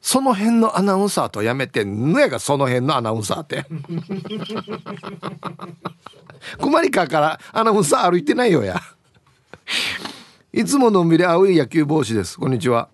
[0.00, 3.66] その辺のアナウンサーとやめてんのやがその辺のアナウンサーって。
[6.58, 8.80] 困りかからアナウンサー歩いてないよや。
[10.52, 12.38] いつものんびり青い野球帽子です。
[12.38, 12.88] こんにちは。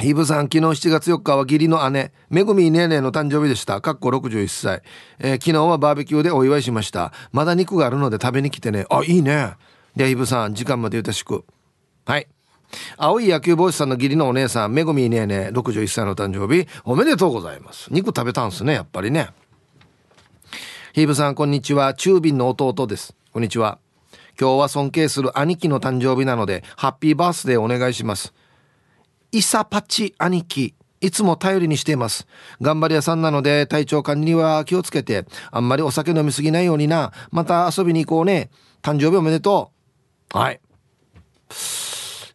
[0.00, 3.80] ヒブさん昨日7月4日は義理の姉めぐみねえねえの誕生日でした。
[3.80, 4.82] かっこ61歳、
[5.20, 7.12] えー、昨日はバーベキューでお祝いしました。
[7.30, 8.86] まだ肉があるので食べに来てね。
[8.90, 9.54] あいいね。
[9.94, 11.44] ではヒブさん時間までよろしく。
[12.06, 12.26] はい。
[12.96, 16.66] 青い野球帽子さんの義理のお姉さんめぐみねえね61歳の誕生日。
[16.84, 17.86] おめでとうございます。
[17.92, 19.28] 肉食べたんすねやっぱりね。
[20.92, 21.94] ヒブさんこんにちは。
[21.94, 23.14] 中便の弟です。
[23.32, 23.78] こんにちは。
[24.38, 28.34] 今日は尊敬する兄貴の誕生日なのでハッピーバースデーお願いします。
[29.34, 32.28] イサパチ兄貴いつも頼りにしています。
[32.62, 37.10] 頑張り屋さんなので体調管理には気をつけてあんまりお酒飲みすぎないようにな。
[37.32, 38.48] また遊びに行こうね。
[38.80, 39.72] 誕生日おめでと
[40.32, 40.38] う。
[40.38, 40.60] はい。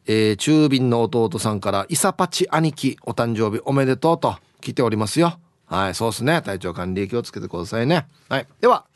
[0.07, 5.39] えー、中便の弟さんからイサパチ兄貴お誕生日おめでとうと来ておりますよ。
[5.67, 6.41] はいそうですね。
[6.41, 8.07] 体調管理気をつけてくださいね。
[8.27, 8.47] はい。
[8.59, 8.87] では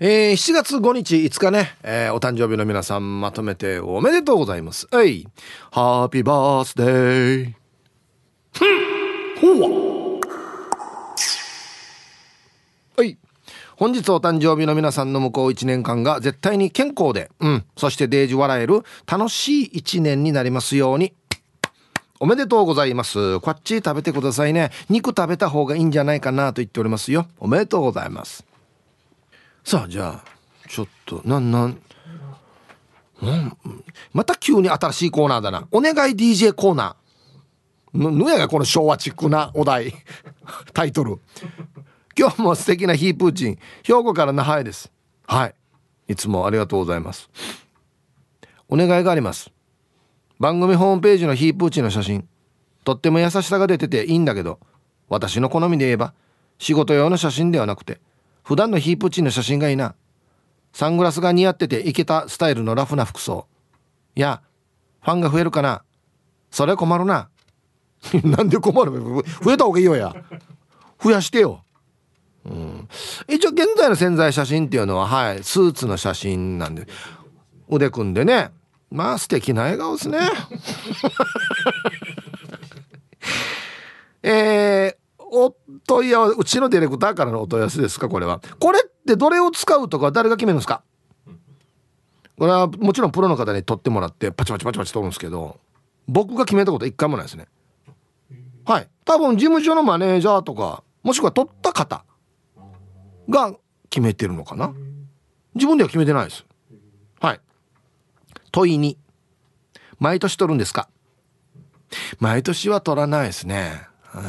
[0.00, 4.88] えー、7月5日5日ね、えー、お誕生日の皆さんまとめておめでとうございます。
[4.90, 5.26] はい。
[5.70, 7.52] ハッピーバースデー。
[8.54, 10.20] ふんほわ。
[12.96, 13.16] はい。
[13.76, 21.14] 本日お誕生日の皆さんの向こう1年間が絶対に健康で、うん、そしてデージ笑える楽しい1年になりますように。
[22.18, 23.38] おめでとうございます。
[23.40, 24.70] こっち食べてくださいね。
[24.88, 27.26] 肉食べた方がいいんじゃないかなと言っておりますよ。
[27.38, 28.44] おめでとうございます。
[29.64, 31.80] さあじゃあちょっとなんなん？
[34.12, 35.66] また急に新しいコーナーだな。
[35.70, 38.10] お願い DJ コーナー。
[38.10, 39.94] ぬやがこの昭和チックなお題。
[40.74, 41.18] タイトル。
[42.18, 44.92] 今日も素敵なヒープーチン兵庫から那覇へです。
[45.26, 45.54] はい。
[46.08, 47.30] いつもありがとうございます。
[48.68, 49.50] お願いがあります。
[50.38, 52.28] 番組ホームページのヒープーチンの写真。
[52.84, 54.60] とっても優しさが出てていいんだけど
[55.08, 56.12] 私の好みで言えば
[56.58, 57.98] 仕事用の写真ではなくて
[58.44, 59.96] 普段のヒープチンの写真がいいな。
[60.72, 63.46] サングラスが似合っててイケたスタイルのラフな服装。
[64.14, 64.42] いや
[65.02, 65.82] ファンが増えるかな。
[66.50, 67.28] それ困るな。
[68.22, 68.92] なんで困る？
[69.42, 70.14] 増えた方がいいよや。
[71.02, 71.62] 増やしてよ、
[72.46, 72.88] うん、
[73.28, 76.86] 一応現在の潜在写真っていうのははいスーツの写真なんで
[77.68, 78.50] 腕組んでね。
[78.90, 80.18] まあ素敵な笑顔ですね。
[84.22, 85.03] えー、
[85.46, 88.40] お問い合わせうちのディレクターからのお問い合わせですかこれは。
[88.58, 90.82] これってどれを使うとか誰が決めるんですか？
[92.38, 95.60] これはもちろんプロの方に取ってもらってパチパチパチパチ取るんですけど
[96.08, 97.46] 僕が決めたこと一回もないですね。
[98.64, 98.88] はい。
[99.04, 102.04] 多分事務所のマネージャーとかもしくは取った方
[103.28, 103.54] が
[103.90, 104.72] 決めてるのかな。
[105.54, 106.44] 自分では決めてないです。
[107.20, 107.40] はい。
[108.50, 108.98] 問いに。
[110.00, 110.88] 毎年取るんですか？
[112.18, 113.80] 毎年は取らないですね、
[114.14, 114.22] えー、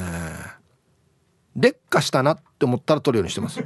[1.55, 3.63] 劣化したなって思ったら取るようにしてます。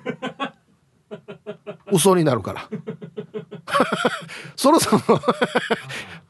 [1.92, 2.70] 嘘になるから。
[4.56, 5.00] そろそろ。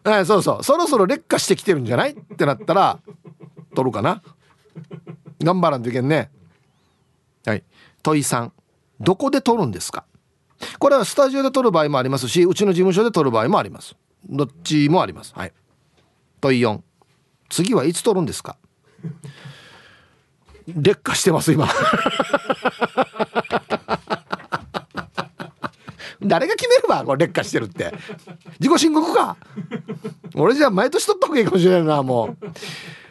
[0.12, 0.64] はいそうそう。
[0.64, 3.00] そろそろ劣化してきてるんじゃないってなったら
[3.76, 4.22] 取るかな。
[5.44, 6.32] 頑張らんといけんね。
[7.46, 7.64] はい。
[8.04, 8.54] 問いさん。
[9.00, 10.06] どこで撮るんですか？
[10.78, 13.96] これはスタジオで撮る場合もありますしうちの事務所で撮る場合もあります。
[14.28, 15.34] どっちもあります。
[15.36, 15.54] はい。
[16.42, 16.82] 問い4
[17.50, 18.58] 次はいつ撮るんですか？
[20.76, 21.68] 劣化してます今。
[26.22, 27.94] 誰が決めるわこれ劣化してるって。
[28.60, 29.38] 自己申告か。
[30.36, 32.36] 俺じゃあ毎年撮った方がいいかもしれないなも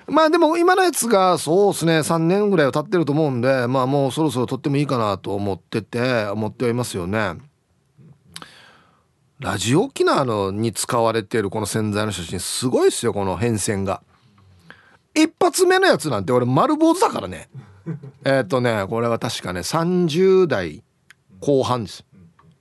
[0.08, 0.12] う。
[0.12, 7.34] まあでも今のやつがそうですね3年ぐらいは経ってると思うんでまあもうそろそろ撮ってもいいかなと思ってて思ってはいますよね。
[9.38, 14.02] ラジオ沖縄のに使われているこの洗剤の写真すごいですよこの変遷が。
[15.22, 17.48] 一発目のやつなんて俺丸坊主だからね。
[18.24, 20.82] えっとねこれは確かね30代
[21.40, 22.04] 後半です。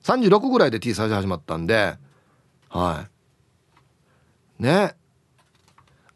[0.03, 1.95] 36ぐらいで T サージ始まったんで
[2.69, 3.05] は
[4.59, 4.63] い。
[4.63, 4.95] ね。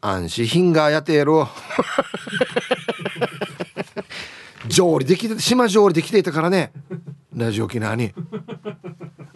[0.00, 1.48] 安心品がやってやろ
[4.66, 4.68] う。
[4.68, 6.72] 上理できて島上理できていたからね。
[7.34, 8.12] ラジオ沖縄に。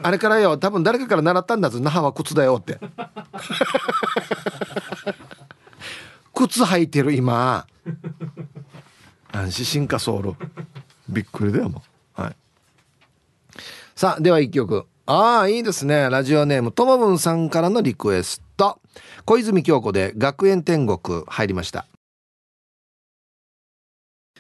[0.02, 1.80] あれからよ多分誰かから習ったんだぞ。
[1.80, 2.78] 那覇は靴だよって。
[6.36, 7.66] 靴履いてる今。
[9.32, 10.34] 安心進化ソウル。
[11.08, 11.82] びっくりだよも
[12.18, 12.22] う。
[12.22, 12.36] はい。
[13.94, 14.84] さあでは1曲。
[15.06, 16.10] ああいいですね。
[16.10, 18.78] ラジオネームともぶんさんからのリクエスト。
[19.24, 21.86] 小泉京子で学園天国入りました。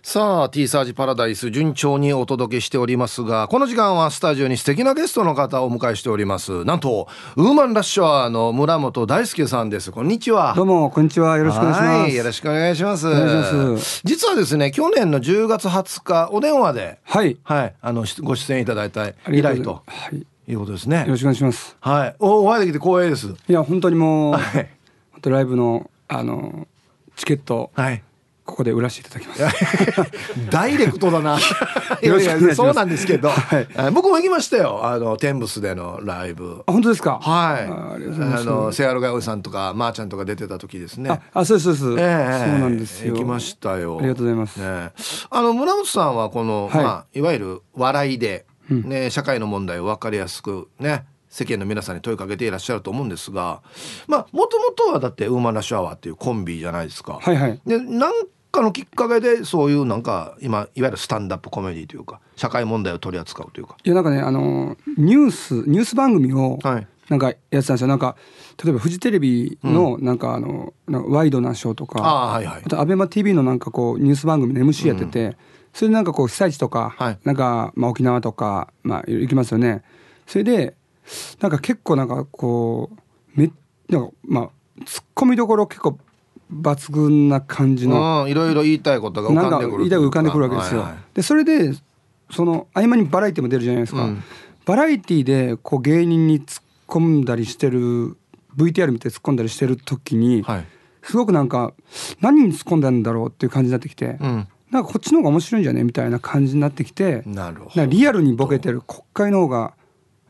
[0.02, 6.64] さあ T サージパラダイス順調にお届けしておりますがこの時間はスタジオに素敵なゲストの方をお迎えしております。
[6.64, 9.90] なんとウーマンラッシュアーの村本大輔さんです。
[9.90, 10.54] こんにちは。
[10.54, 11.36] どうもこんにちは。
[11.36, 12.16] よろしくお願いします。
[12.16, 14.00] よろしくお願いします。
[14.04, 17.36] 実はですね去年の10月20日お電話ではい。
[17.42, 20.24] はいあのご出演いただいた以来とはい。
[20.48, 21.00] いうことですね。
[21.00, 21.76] よろしくお願いします。
[21.80, 22.16] はい。
[22.20, 23.34] おお会いできて光栄です。
[23.48, 24.68] いや本当にもう、はい、
[25.24, 26.68] ライブのあの
[27.16, 28.02] チケットはい
[28.46, 29.42] ここで売らせていただきます。
[30.50, 31.36] ダイレクトだな。
[32.02, 34.80] いやいやそうなんですけど、はい、僕も行きましたよ。
[34.84, 36.62] あのテンブスでのライブ。
[36.66, 37.18] あ本当ですか？
[37.20, 37.64] はい。
[37.66, 41.10] あのセアロガオさんとかまー、あ、ちゃんとか出てた時ですね。
[41.10, 41.84] あ、あそうそうです。
[41.84, 43.14] えー、そうなんですよ。
[43.14, 43.98] 行きましたよ。
[43.98, 44.60] ありがとうございます。
[44.60, 44.92] ね、
[45.30, 51.04] あの村本さんはこの、はい、まあいわゆる笑いで、ね、社会の問題を分かりやすくね。
[51.28, 53.60] 世間の皆さんに問いかけていらっしゃると思うんですが
[54.06, 57.18] まあもともとはだってウーマンラッシュアワーっていうコンビじゃないですか。
[57.20, 58.12] はいはい、でなん
[58.56, 63.76] かのきっかけでそういうなんか今いわゆるスタンダップコメディというか社会問題を取り扱うというか。
[63.84, 66.58] いやなんかねあのニュースニュース番組を
[67.08, 67.86] なんかやってたんですよ。
[67.86, 68.16] なんか
[68.62, 75.36] 例えばフジテレビのなんかあの、ワイドなショーとか、あ,、はいはい、あとアベマ t v のなんかこうニュース番組の MC やってて、うん、
[75.74, 79.82] それでなんかこう被災地とか、はい、なんか、まあ、沖縄とか、まあ、行きますよね。
[80.26, 80.74] それで
[81.40, 82.90] なんか結構なんかこ
[83.36, 83.50] うめ
[83.88, 85.98] なんかまあツッコミどころ結構
[86.52, 90.80] 抜群な感じのいろいろ言いたいことが浮かんでくる言いたい浮かんでくるわけですよ。
[90.80, 91.72] はいはい、でそれで
[92.30, 94.04] その合間にバラエティも出るじゃないですか。
[94.04, 94.22] うん、
[94.64, 98.16] バラエティでこう芸人に突っ込んだりしてる
[98.56, 100.64] VTR 見て突っ込んだりしてる時に、はい、
[101.02, 101.74] すごくなんか
[102.20, 104.16] 何に突っ込んだんだろうっていう感じになってきて。
[104.20, 109.74] うんなんかこっちの方が面白いんじゃねみたいな感じになってきてなるほどリアルにボケてる国会の方が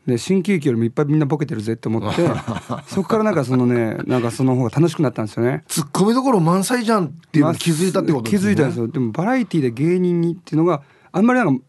[0.07, 2.21] で新喜劇よりもいっぱいみんなボケてるぜって思って
[2.87, 5.63] そこからなんかそのねなんかその方が楽しくなったんですよね。
[5.67, 8.87] ツッコミどころ満載じゃんっていうの気づいたってことですね、気づいたんですよ。
[8.87, 10.81] でもバラエティーで芸人にっていうのが
[11.11, 11.63] あんまりなんか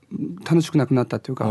[0.49, 1.45] 楽しくなくなったっていうか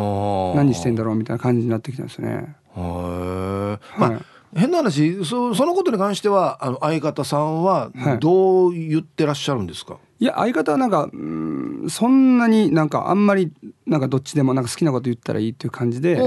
[0.55, 2.55] 何してんだろうみたいな感じになってきたんですね。
[2.73, 4.21] はい、まあ
[4.55, 13.53] 変な話そそのことに関してはあの相方さんはどう言ってらっしゃるんですか、はいいや相方はなんかうんそんなになんかあんまり
[13.85, 16.19] なんかどっちでもなんか好きなこと言ったらいいっていう感じで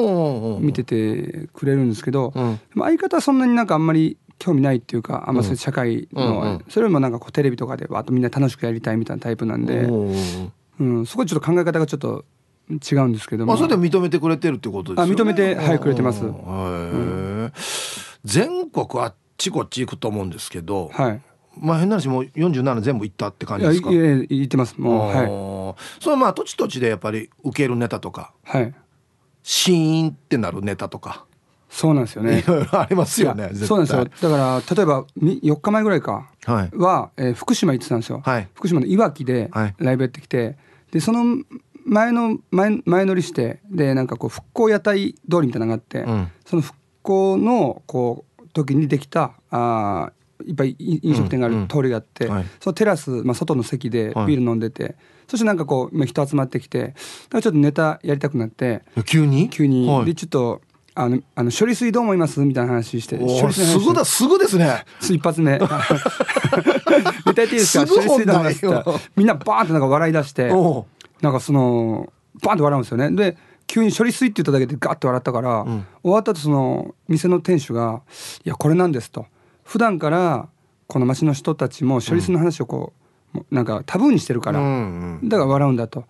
[0.60, 6.84] 見ててくれるんですけど、うん、相方はそんなになんかあんまり興味ないっていうかあんまそういう社会の、うんうん、それ。
[6.84, 12.24] よりもなんかこうテレビとかであとみんな楽しくやりたいみたいなタイプなんで、うん、そこちょっと考え方がちょっと
[12.70, 15.20] 違うんですけども、まあ、それで認めてくれてるってことですよね。
[15.20, 16.22] あ認めてはいくれてます、
[18.24, 21.22] 全国あっちこっち行くと思うんですけど、はい、
[21.58, 23.90] まあ変な話もう47全部行ったって感じですか？
[23.90, 24.78] いや言ってます。
[24.78, 26.02] もうはい。
[26.02, 28.74] それまあ土地土地でやっぱり受けるネタとかはい。
[29.42, 31.24] シーンってなるネタとか。
[31.70, 32.40] そうなんですよね。
[32.40, 34.04] いろいろありますよねそうなんですよ。
[34.04, 40.58] だから例えば4日前ぐらいかは、はえー、福島行ってたんですよ、はい、福島のいわきでライブやってきて、
[40.90, 41.44] でその
[41.84, 50.12] 前の前前乗りしてでなんかこう復興屋台通りみたいなのがあって、うん、その復興のこう時にできたあ
[50.46, 54.94] いっぱい飲食店がある通りがあって、うんうんはい、そのテラス、まあ、外の席でビール飲んでて、はい、
[55.28, 56.94] そしてなんかこう人集まってきて
[57.30, 59.50] ちょっとネタやりたくなって急に？
[59.50, 60.62] 急に、はい、でちょっと
[60.94, 62.40] あのあの処理水どう思います？
[62.40, 64.84] みたいな話して処理水すぐだすぐですね。
[65.00, 65.52] 一発目。
[65.58, 65.68] ネタ
[67.26, 67.86] 言っていいですか？
[67.86, 68.66] 処理水の話って。
[69.16, 73.10] みんなバーンってなんか笑い出してなんかそのバーンって笑うんですよね。
[73.10, 73.36] で
[73.70, 78.02] 急に処理水って言っただけでガッと笑ったから、うん、終わった後その店の店主が
[78.44, 79.26] 「いやこれなんです」と。
[79.62, 80.48] 普段から
[80.88, 82.92] この町の人たちも処理水の話をこ
[83.32, 86.04] う、うん、なんかタブーにしてるから、うんうん、だから笑うんだと。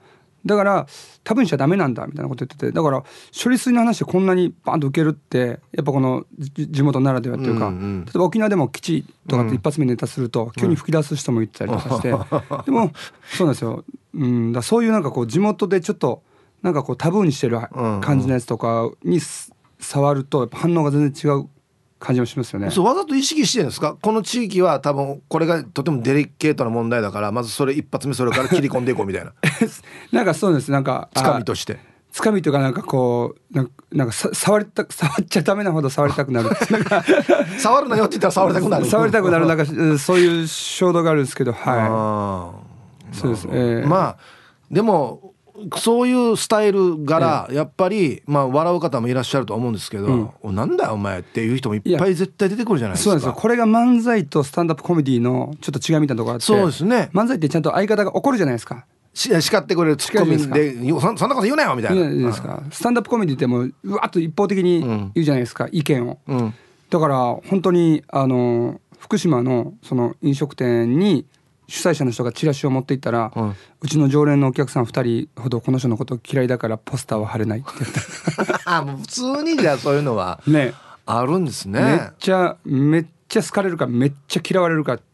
[0.46, 0.86] だから
[1.22, 3.04] 多分しちゃダメなんだみたいなこと言っててだから
[3.44, 12.18] 処理水の話でこんなにバンと受けるってやっぱこの地元ならではっていうか、うんうん、例えば沖縄でも基地とかって一発目ネタすると急に吹き出す人もいたりとかして、うん、
[12.64, 12.90] でも
[13.36, 13.84] そうなんですよ、
[14.14, 16.22] うん、だそういうなんかこう地元でちょっと
[16.62, 17.58] なんかこうタブーにしてる
[18.00, 19.20] 感じのやつとかに
[19.78, 21.48] 触るとやっぱ反応が全然違う
[21.98, 22.70] 感じもしますよね。
[22.70, 23.96] そうわざと意識してるんですか？
[24.00, 29.32] この地域は多分これがとてもデリケートな問題だからまずそれ一発目それから切り込んでいこうみたいな。
[30.12, 30.70] なんかそうです。
[30.70, 31.78] なんかつかみとして。
[32.12, 36.50] つかみとかなんかこうなんかなんか触りた 触っちゃダメなほど触りたくなる。
[37.60, 38.86] 触るなよって言ったら触りたくなる。
[38.86, 39.64] 触りたくなるなんか
[39.98, 42.56] そういう衝動があるんですけどは
[43.12, 43.16] い。
[43.16, 44.16] そうです、えー、まあ
[44.70, 45.29] でも
[45.76, 53.10] そういうスタイル柄、やっぱり、まあ、笑う方もいらっしゃると思うんですけど、うん、なんだよお前っていう人もいっぱい絶対出てくるじゃないですか。
[53.10, 53.32] そうですよ。
[53.34, 57.10] これが漫才とスタンダップコメディのちょっと違いみたいなところあってそうですね。
[57.12, 58.86] 漫才ってちゃんと相方が怒るじゃないですか。
[59.12, 62.08] し叱ってくれるツッコミでそそんなこと言うなよみたいな。
[62.08, 66.54] いいですか、スタンダップコメディってもううわっと一方的に言うじゃないですか、うん、意見を、うん、
[66.88, 67.16] だから
[67.48, 71.26] 本当にあの福島のその飲食店に
[71.70, 77.88] 主催者の人がチラシを持っていったら、うん、うちの常連のお客さん2人ほどこの人のこと嫌いだからポスターは貼れないって言
[78.56, 80.74] った もう普通にじゃあそういうのはね。
[81.06, 81.80] あるんですね。
[81.80, 85.04] めっちゃめっちゃ好かれるかめっちゃ嫌われるかって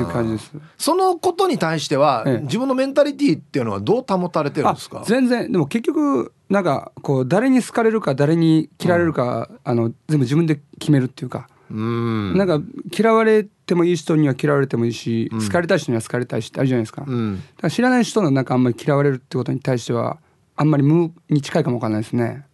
[0.00, 0.52] いう感じです。
[0.78, 5.02] そのことに対しては、ええ、自分のメンタリティっていうのはどう保たれてるんですか？
[5.06, 5.50] 全然。
[5.50, 11.48] でも結局なんかこう誰に好かれるか誰に嫌われるか、うん、あの全部自分で決めるっていうか。
[11.70, 12.36] うん。
[12.36, 12.60] なんか
[12.96, 20.18] 嫌われてもいい人には嫌われてもいいし、うん、好かれたい人には好かれたいしってあるじゃないですか,、うん、だから知らない人のなんかあんまり嫌われるってことに対しては
[20.56, 22.44] あんまり無に近いかもわかんないですね。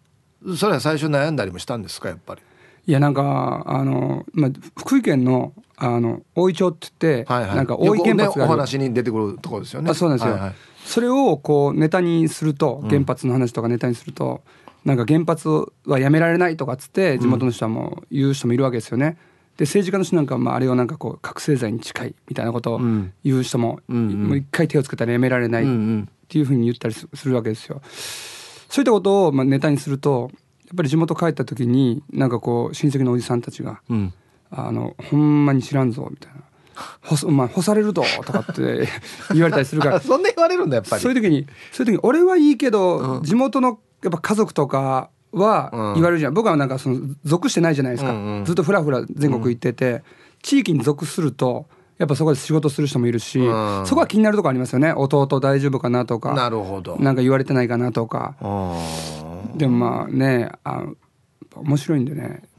[0.57, 2.43] それは最初悩んだりもしたんですかやっぱり？
[2.87, 9.91] いやなんかあの、まあ、福井県のあの大井町って言って、はいはい、なんか大井原発が、ね、お話に出てくるところですよね。
[9.91, 10.55] あそうなんですよ、はいはい、
[10.85, 14.43] それをこうネタにすると原発の話とかネタにすると、
[14.85, 15.49] うん、なんか原発
[15.87, 19.19] はやめられないとかっつって地元の人はもう言う人もいるわけですよね、
[19.59, 22.81] で政治家の人なんかまああれをなんかこう覚醒剤に近いみたいなことを
[23.25, 25.67] 言う人も,、もう一回手をつけたらやめられないっ
[26.29, 27.83] ていうふうに言ったりするわけですよ。
[28.69, 30.31] そういったことをまあネタにすると
[30.67, 34.13] やっぱり地元帰った時になんかこう親戚のおじさんたちが「うん、
[34.51, 36.43] あのほんまに知らんぞ」みたいな。
[37.03, 38.89] 干お前干されるぞとかって
[39.35, 41.03] 言われたりするからそんな言われるんだやっぱり。
[41.03, 50.03] そういう時にそういう時に俺はいいけど、うん、地元のやっぱ家族とかは言われるじゃん、うん、僕はなんかその属してないじゃないですか、うんうん、ずっとふらふら全国行ってて、うん、
[50.43, 51.67] 地域に属すると
[51.99, 53.43] やっぱそこで仕事する人もいるし、う
[53.83, 54.93] ん、そこは気になるとこありますよね。
[54.93, 56.97] 弟大丈夫かなとかなるほど。
[56.99, 58.37] なんか言われてないかなとか。
[59.57, 60.85] でもまあねあ
[61.61, 62.43] 面白いんでね、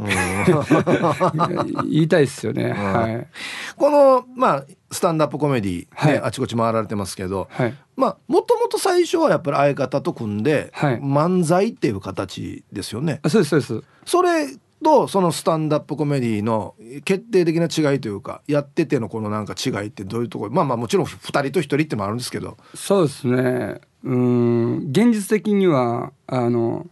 [1.90, 3.28] 言いたいですよね、はい、
[3.76, 13.22] このまあスタンダップコメディ、ね、はい、あちこち回られてますけど、はい、まあもともと最初はやっぱり相方と組んで、はい、漫才っていう形ですよね。
[13.28, 13.84] そうですそうです。
[14.06, 14.48] それ
[14.84, 22.58] とそのスタンダップコメディの決定的な違いというかやっててのこのなんか違いってどういうところまあまあもちろん2人と1人ってのもあるんですけど。
[22.76, 23.82] そうですね。
[24.04, 24.78] うん。
[24.90, 26.88] 現実的にはあの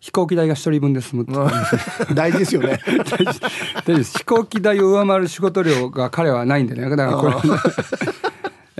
[0.00, 1.26] 飛行機代が一人分で済む
[2.14, 2.78] 大事ですよね。
[2.86, 3.40] 大事。
[3.84, 6.88] 大事飛行機代を上回る仕事量が彼はないんでね。
[6.88, 7.34] だからこれ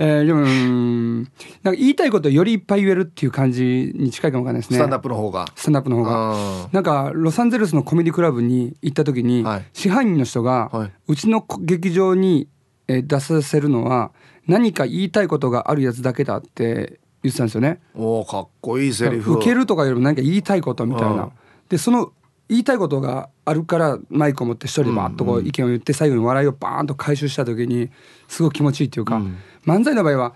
[0.01, 1.23] えー、でもうん。
[1.61, 4.77] なんか言いたいことをよりいっぱい言えるっていう感じに近いかもわかんないですね。
[4.77, 5.45] スタンダップの方が。
[5.55, 6.69] スタンダップの方が。
[6.71, 12.47] なんかロサンゼルスのコメディクラブに行った時に、はい、支配人の人が、はい、うちの劇場に
[12.87, 14.11] 出させるのは
[14.47, 17.79] 何か言いたいことがあるやつだけだって言ってたんですよね。
[17.95, 21.29] おかっこいいセリフ受けるとかよりも何か言いたいことみたいな。
[21.69, 22.11] でその
[22.47, 27.89] 言いたいことがあるからマイクを持って一人でバーッとこう意見を言って最後に笑いをバーンと回収した時に
[28.27, 30.33] すごく気持ちいいっていうか、うん、漫才の場合は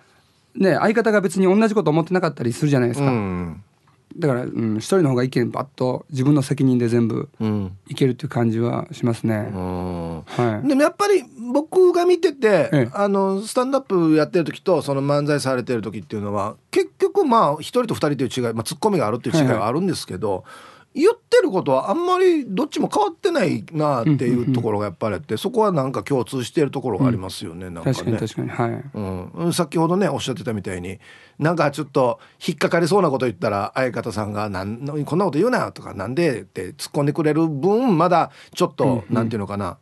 [0.55, 3.07] ね相方が別に同じこと思ってなかったりするじゃないですか。
[3.07, 3.63] うん
[4.17, 7.29] だから、うん、一人の方が意見バッと自分の責任で全部
[7.87, 9.51] いけるっていう感じはしますね。
[9.53, 28.17] うん、はい、でもやっぱり僕が見てて、ええ、あのスタンダップやってる時とその漫才されてる時っていうのは結局まあ一人と二人という違い、まあ、ツッコミがあるっていう違いはあるんですけど、はいはい言ってることはあんまりどっちも変わってないなっていうところがやっぱりあって、そこはなんか共通しているところがありますよね、うん、なんかね。
[28.17, 30.99] 確かにはい、うん、先ほどねおっしゃってたみたいに
[31.39, 39.77] なんかちょっと引っかかりそうなこと言ったら相方さんがなん「こんなこと言うな」とか「なんで?」って突っ込んでくれる分まだちょっと、うんうん、なんていうのかな。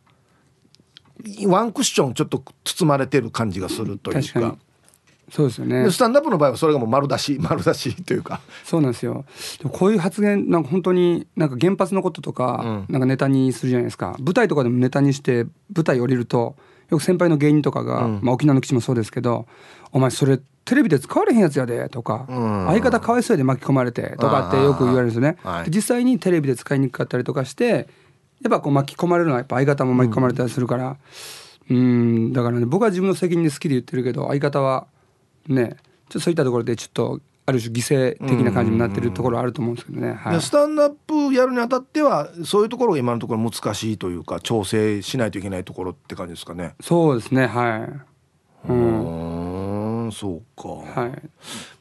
[1.46, 4.56] ワンクッションちょっと包まれてる感じがするというか。
[5.30, 5.90] そうですよね。
[5.90, 8.40] スタンダップの場合はそれがもう丸出し 丸出しというか。
[8.64, 9.24] そうなんですよ。
[9.72, 14.16] こういう発言なんか本当になんか原発のこととか、なんかネタにするじゃないですか。
[14.18, 16.56] 舞台とかでもネタにして舞台降りると
[16.92, 19.46] よく先輩の芸人とかが、うん、まあ、沖縄の基地もそうですけど
[19.92, 25.38] 「お前それテレビで使われへんやつやで」とか、うん、相方かわいそうやで巻き込まれて」とかってよく言われるんですよね。
[25.42, 27.88] はい、実際にテレビで使いにくかったりとかして
[28.42, 30.96] やっぱこう巻き込まれるのはやっぱ相方も巻き込まれたりするから、
[31.70, 34.86] うん、だからね僕は自分の責任で好きで言ってるけど相方は
[35.48, 35.74] ねちょっ
[36.12, 46.74] とそういったところでちょっとある種犠牲的な感じになってるところあると思うんですけどね、はい、スタンドアップやるにあたってはそういうところが今のところ難しいというか調整しないといけないところって感じですかね。
[46.80, 48.68] そうですねはい。
[48.68, 51.22] うんそうか、はい、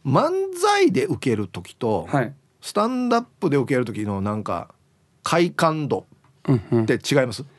[0.03, 4.73] 漫才で受ける時と、はい、スタンドアップで受ける時のなんか
[5.21, 6.05] 快感度
[6.51, 7.49] って違います、うんう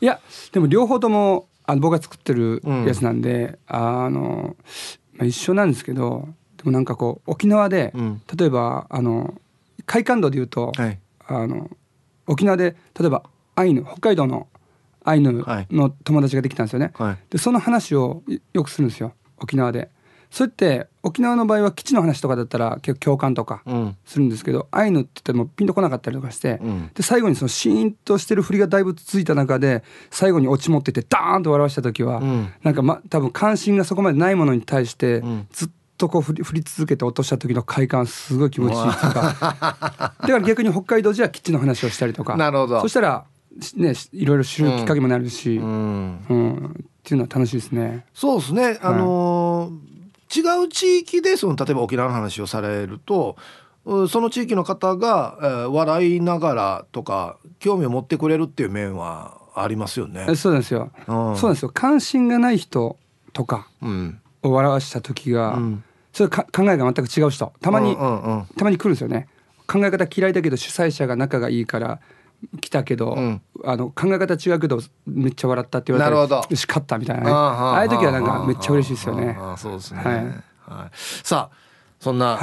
[0.00, 4.56] ん、いやでも両方ともあの僕が作ってるやつなんで、うん、あのま
[5.22, 9.34] あ、一緒なんですけどでもなんかこう沖縄で、うん、例えばあの
[9.86, 11.70] 快感度で言うと、はい、あの
[12.26, 14.48] 沖縄で例えばアイヌ北海道の
[15.04, 15.32] アイヌ
[15.70, 16.92] の友達ができたんですよね。
[16.94, 19.90] はい、でその話をよくするんですよ沖縄で。
[20.32, 23.62] それって沖縄の場合は基地の話とかだったら結構共感とか
[24.06, 35.68] するんですけど、うん、アイヌって言ってもピンとこなかったりとかして、うん、で最後にそのシーンとしてる振りがだいぶ続いた中で最後に落ち持っててダーンと笑わした時は、うん、なんか、ま、多分関心がそこまでないものに対してずっ
[35.98, 40.14] とこう振り振り続けて落とした時の快感すごい気持ちいいとか。
[40.18, 42.38] だから逆に北海道じゃ基地の話をしたりとか。
[42.38, 42.80] なるほど。
[42.80, 43.26] そしたら
[43.76, 46.74] ねいろいろ知るきっかけもなるし、うん。
[46.78, 48.06] っていうのは楽しいですね。
[48.14, 49.92] そうですね、あのー
[50.34, 53.36] 違う地域でその例えば沖縄の話をされると
[53.84, 60.34] その地域の方が、えー、笑いながらとか興味を持ってくれるっていう面はありますよね。
[60.36, 61.70] そうですよ、うん、そうですよ。
[61.74, 62.96] 関心がない人
[63.32, 63.68] とか
[64.42, 67.52] を笑わした時が、うん、それ考えが全く違う人。
[67.60, 69.28] たまに、うんうんうん、たまに来るんですよね。
[69.66, 72.00] 考え方嫌いだけど主催者が仲がいいから
[72.60, 77.30] 来たけど、うん、あの考え方違うけどめっちゃ笑ったって言われてよし勝ったみたいなね。
[77.30, 79.36] ああいう時はなんかめっちゃ嬉しいですよね。
[79.56, 80.16] そうですね、はい。
[80.16, 81.56] はい、さあ
[82.00, 82.38] そんな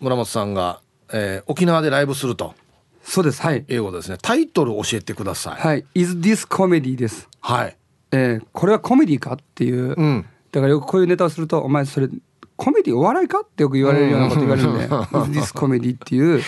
[0.00, 0.80] 村本さんが、
[1.12, 2.54] えー、沖縄でライブすると。
[3.02, 3.64] そうですはい。
[3.68, 4.18] 英語ですね。
[4.20, 5.60] タイトル教えてください。
[5.60, 7.28] はい「Is this comedy?」です。
[7.40, 7.76] はい。
[8.12, 12.08] えー、これはコメディかっていう、うん、だからよくこういうネタをすると「お前それ
[12.56, 16.42] コメディお笑いか?」ってよく言われるようなこと言われるんで「Is this comedy?」っていう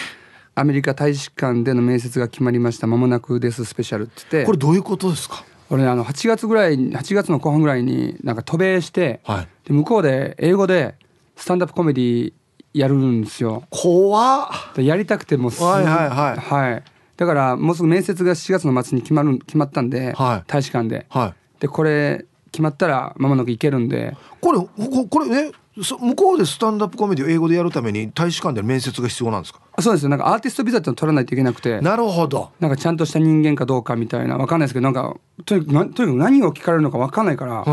[0.54, 2.86] アメリカ大使館での面接が決まりました。
[2.86, 3.64] まもなくです。
[3.64, 4.44] スペシャルって言って。
[4.44, 5.44] これどういうことですか？
[5.70, 10.96] 俺あの8月ぐらい8月の後半ぐらいになんか渡米して、はい、で向こうで英語で
[11.34, 12.32] スタンダップコメディ
[12.74, 13.64] やるんですよ。
[13.70, 14.82] 怖っ。
[14.82, 16.82] やりたくてもすはいはいはい、はい、
[17.16, 24.14] だからもうすぐ面接が7月の末に決まる決まったんで、はい、大使館で、はい、でこれ決まったらまもなく行けるんで。
[24.42, 24.58] これ
[25.08, 29.60] これね向こうでスタンダップコメディを英語でやるために大使館で面接が必要なんですか？
[29.80, 30.02] そうです。
[30.02, 31.80] よなんかアーティストビザっての取らないといけなくて。
[31.80, 32.50] なるほど。
[32.60, 37.64] なんかちゃんとした人間かどうかみたいな分かんないですけどなんかとにかくとにかく何を聞かれるのか分かんないから、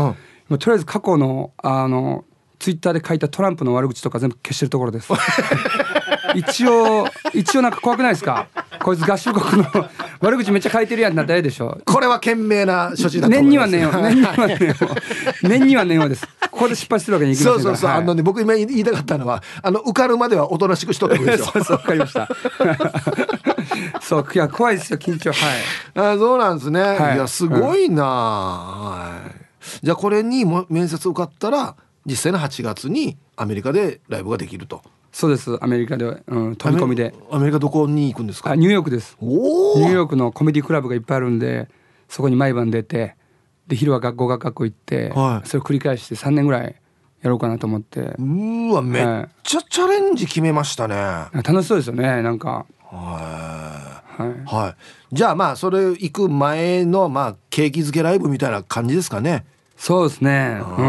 [0.50, 2.24] うん、とりあえず過去のあの
[2.58, 5.10] ツイッターで書いたトランプの悪口とか全部消してるところです
[6.34, 8.46] 一応一応なんか怖くないですか？
[8.82, 9.68] こいつ合衆国の
[10.20, 11.78] 悪口めっちゃ書いてるやんな誰でしょ。
[11.80, 13.70] うこれは賢明な処置だと思います。
[13.70, 14.74] 念には念を 念には念を。
[15.42, 16.26] 念には念をです。
[16.50, 22.28] ここで失敗するわけにいきませんそうそうそう、はい、あのね僕今言いたかったのはあの受かるまではおとなしくしとってくれ そうそうわかりました。
[24.02, 25.32] そういや怖いですよ緊張。
[25.32, 26.14] はい。
[26.14, 29.40] あそうなんですね、はい、いやすごいな、うん、はい
[29.82, 31.74] じゃあこれにも面接受かったら
[32.06, 34.82] 実際の8月にアメリカでライブができると
[35.12, 35.56] そうです。
[35.62, 37.14] アメリカで、うん、飛び込みで。
[37.30, 38.54] アメリカどこに行くんですか？
[38.54, 39.16] ニューヨークです。
[39.20, 41.68] ニューヨークのコメディクラブがいっぱいあるんで
[42.08, 43.16] そこに毎晩出て
[43.66, 46.76] で昼は学校学校行って、はい、それを繰り返して3年ぐらい
[47.22, 48.14] やろうかなと思って。
[48.18, 49.04] うわめっ
[49.42, 52.66] ちゃチャレンジ決めましたね、はい、楽しそうですよねなんか。
[52.92, 54.76] はい、は
[55.12, 59.44] い、じゃあまあそれ行く前のまあ景気づけライブみたいな感じですかね
[59.80, 60.80] そうですね、うんう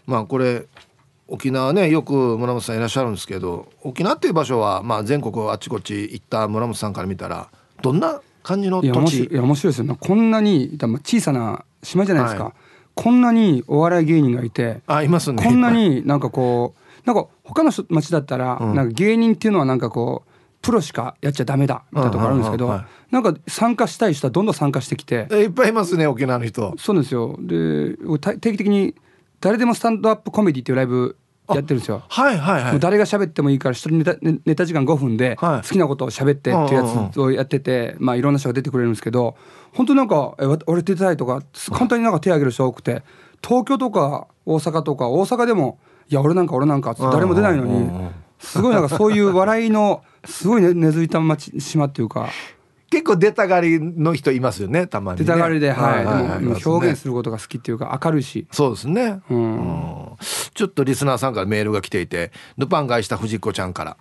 [0.06, 0.66] まあこれ
[1.28, 7.48] 沖縄ねよく村本さんいらっしゃるんですけど沖縄っていう場所は、まあ、全国あちこち行った村本さんから見たら
[7.82, 9.84] どんな感じの土いや面白い地いや面白いですよ。
[9.84, 12.52] ねこんなに小さな島じゃないですか、はい。
[12.94, 15.42] こんなにお笑い芸人がいてあいますね。
[15.42, 18.74] こんなになんかこうなんか他の人町だったら、うん。
[18.74, 20.30] なんか芸人っていうのはなんかこう
[20.62, 22.80] プロしかやっちゃダメだみたいなところあるんですけど、
[23.10, 26.74] なんか参加したい人はどんどん参加してきて、えいっぱいいますね沖縄の人。
[26.78, 27.36] そうなんですよ。
[27.40, 28.94] でた定期的に
[29.40, 31.18] 誰でもスタンドアップコメディっていうライブ
[31.50, 32.02] やってるんですよ。
[32.08, 32.80] はいはいはい。
[32.80, 35.66] 誰が喋ってもいいから一人ネタネネタ時間5分ではい。
[35.66, 39.36] 好きなことを喋ってっていうやつをやってて、まあいろんな人が出てくれるんですけど
[39.72, 43.02] 本当なんかえわ俺出たいとか簡単になんか手挙げる人多くて
[43.46, 45.78] 東京とか大阪とか大阪でも
[46.08, 47.90] いや俺なんか俺なんかって誰も出ないのに
[48.38, 52.28] すごいなんかそういう笑いのすごいね根付いた町島っていうか。
[52.90, 56.04] 結構出たがりの人いますよねたまに、ね、出たがりではい。
[56.04, 58.46] はいでも表現するることが好きっていうか明るいし。
[58.52, 59.36] そうですね、うん。
[59.36, 60.16] うん。
[60.54, 63.96] ちょっとリスナーさんからメールが来ていてルパン買いした藤子ちゃんから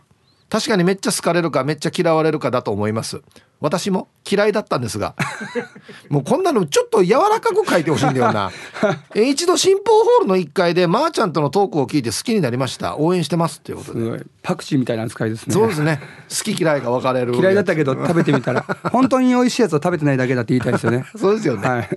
[0.53, 3.23] 確かにめっちゃ好かれるかめっちゃ嫌われるかだと思います。
[3.59, 5.15] 私も嫌いだったんですが。
[6.09, 8.51] もうこんなのちょっと柔らかく書いてほしいんだよな。
[9.15, 12.97] え一度新報ホールの1階でまーちゃんとのトークを聞いて好きになりました。
[12.97, 13.99] 応援してますっていうことで。
[13.99, 14.21] すごい。
[14.43, 15.53] パクチーみたいな扱いですね。
[15.55, 15.99] そうですね。
[16.29, 17.33] 好き嫌いが分かれる。
[17.41, 18.63] 嫌いだったけど食べてみたら。
[18.91, 21.03] 本当に美味しいやつを食べてないだけだって言いたいですよね。
[21.15, 21.67] そうですよね。
[21.67, 21.89] はい。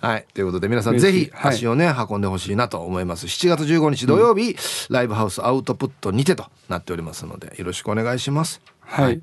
[0.00, 0.26] はい。
[0.32, 3.26] ということで皆さんぜひ足をね、運んでほしいなと思います。
[3.26, 4.56] 7月15日土曜日、
[4.90, 8.60] ライブハウスアウトプットにてとなっておりますので、よろしくお願いします。
[8.80, 9.20] はい。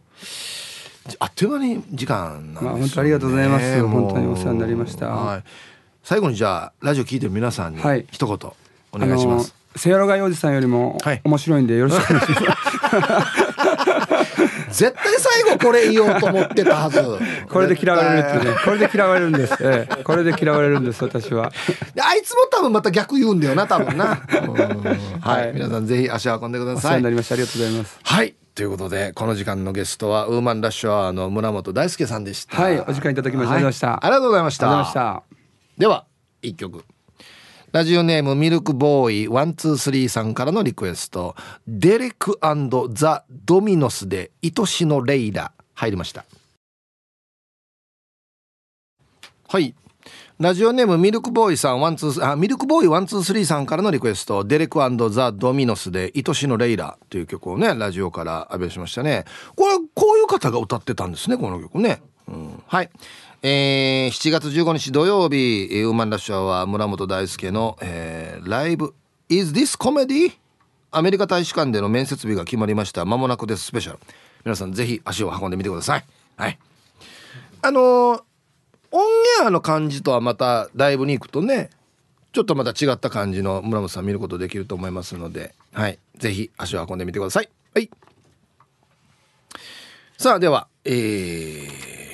[1.20, 2.60] あっという間に時間ね。
[2.62, 5.44] まあ本当ありがとうございます本当にお世話になりましたはい。
[6.04, 8.52] 最後にじゃあ、ラジオ聞いてる皆さんにはい一言
[8.92, 9.56] お願いします。
[9.76, 12.58] せやろがいおじさんよりもはい面白いんでよろしくお願いしま
[14.36, 14.36] す。
[14.76, 17.02] 絶対最後これ言おうと思ってたはず。
[17.50, 18.58] これで嫌われるって絶対ね。
[18.64, 19.56] これで嫌われるんです。
[19.62, 21.52] ええこれで嫌われるんです私は。
[21.96, 24.20] 対あいつも多分また逆言うんだよな、多分な。
[24.44, 24.54] うん
[25.22, 25.54] ははいい。
[25.54, 27.10] 皆さんぜひ足を運んでくださいお世話にな。
[27.10, 28.00] りましたありがとうございます。
[28.04, 28.36] はい。
[28.56, 32.62] ということで、この時間のゲストは、ウーマンラッシュアワーの村本大輔さんでした。
[32.62, 33.94] はいお時間いただきましてありがとうございました。
[33.94, 34.58] ありがとうございまし
[34.94, 35.24] た。
[35.78, 36.06] では、
[36.42, 36.86] 一曲。
[37.76, 41.36] ラジオネームミルクボーイワンツースリーさんからのリクエスト、
[41.68, 42.40] デレク
[42.94, 45.52] ザ・ドミノスで愛しのレイラ。
[45.74, 46.24] 入りました。
[49.50, 49.76] はい。
[50.40, 54.46] ラジオネームミルクボーイさんワンツーあミルクボーイワンツースリーさんからのリクエスト。
[54.46, 59.26] デレクザ・ドミノスで愛しのレイラという曲をねラジオから浴びしましたね。
[59.58, 62.90] これこういう方が歌ってたんですねこの曲ね、うん、はい。
[63.42, 68.94] えー、7月15日土曜日ウーマンラッシュアワー村本大輔の、えーライブ
[69.30, 70.34] 「Is This Comedy?」
[70.92, 73.04] アメリカ大使館での面接日が決まりました。
[73.04, 73.66] 間もなくです。
[73.66, 74.00] スペシャル。
[74.46, 76.06] 皆さんぜひ足を運んでみてください。
[76.38, 76.58] はい。
[77.62, 78.24] あのー
[78.92, 79.02] オン
[79.44, 81.70] エアの感じとはまたライブに行くとね
[82.32, 86.00] ちょっとまた違った感じの村本さん見ることできると思いますのではい。
[86.18, 87.50] ぜひ足を運んでみてください。
[87.74, 87.90] はい。
[90.18, 92.05] さあではえー、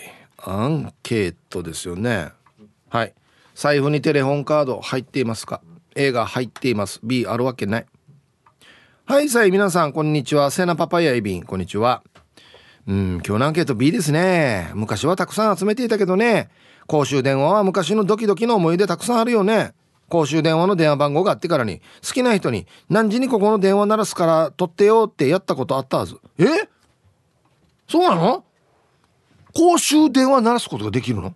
[0.43, 2.31] アンケートですよね。
[2.89, 3.13] はい。
[3.55, 5.61] 財布にテレホンカード入っていますか
[5.95, 6.99] ？A が入っています。
[7.03, 7.85] B あるわけない。
[9.05, 10.51] はいさい皆さんこんにちは。
[10.51, 12.01] セナパパヤイビンこんにちは。
[12.87, 14.71] うん今日のアンケート B ですね。
[14.73, 16.49] 昔はたくさん集めていたけどね。
[16.87, 19.73] 公衆電話は昔のドキドキの思い出たくさんあるよね。
[20.09, 26.17] 公衆電話の電話番号があってからに好きな人に何時にここの電話鳴らすから取ってよってやったことあったはず。
[26.37, 26.45] え？
[27.87, 28.43] そうなの？
[29.53, 31.33] 公衆電話鳴らすことができるの？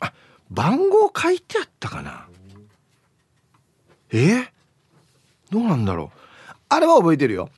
[0.00, 0.12] あ
[0.50, 2.26] 番号書いてあったかな？
[4.12, 4.44] え？
[5.50, 6.18] どうなんだろう？
[6.68, 7.50] あれは覚えてるよ。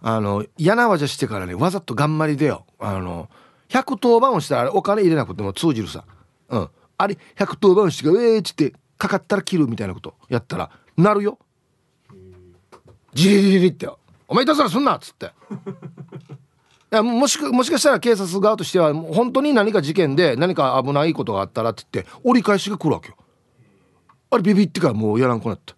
[0.00, 2.66] あの嫌な技してからねわざと頑張りでよ。
[2.78, 3.28] あの
[3.68, 6.04] 110番をしたらあれお金入れなくても通じるさ。
[6.48, 6.68] うん。
[6.96, 11.38] あれ110番してから「えー」っつってかかったら切るみたいなことやったらなるよ。
[13.14, 13.88] ジリリリって
[14.28, 15.32] 「お前いたずらすんな」っつって。
[17.02, 23.16] もしかもしかしたら警察側としては本当に何か事件で何か危ないことがあったらって言って折り返しが来るわけよ。
[24.30, 25.74] あれビビってからもうやらんくなった。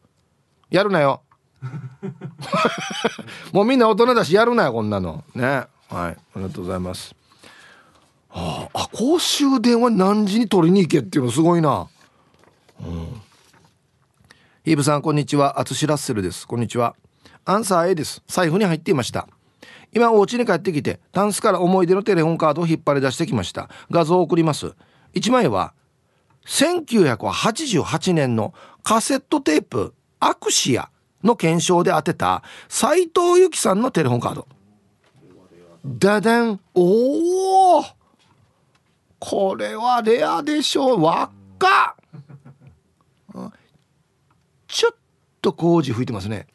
[0.70, 1.22] やるなよ。
[3.52, 5.24] もうみんな大人だしやるなよこんなの。
[5.34, 5.44] ね。
[5.46, 5.68] はい。
[5.90, 7.14] ありがとうございます。
[8.30, 11.88] ああ公衆電話何時に取りに行けっていうのすごいな。
[12.80, 13.22] うん。
[14.64, 15.60] ヒーブさんこんにちは。
[15.60, 16.46] アツシラッセルです。
[16.46, 16.94] こんにちは。
[17.44, 18.22] アンサー A です。
[18.26, 19.28] 財布に入っていました。
[19.96, 23.70] 今お家に帰ってきてタンスから思い出のテレホンカードを引っ張り出してきました。
[23.90, 24.74] 画像を送ります。
[25.14, 25.72] 1枚は
[26.44, 30.90] 1988年のカセットテープアクシア
[31.24, 34.46] の検証で当てた斎藤由貴さんのテレホンカード。
[35.86, 36.60] ダダン。
[36.74, 37.84] おお
[39.18, 41.02] これはレアでしょう。
[41.02, 41.30] 若っ。
[41.58, 41.96] か
[44.68, 44.96] ちょっ
[45.40, 46.46] と工事吹いてますね。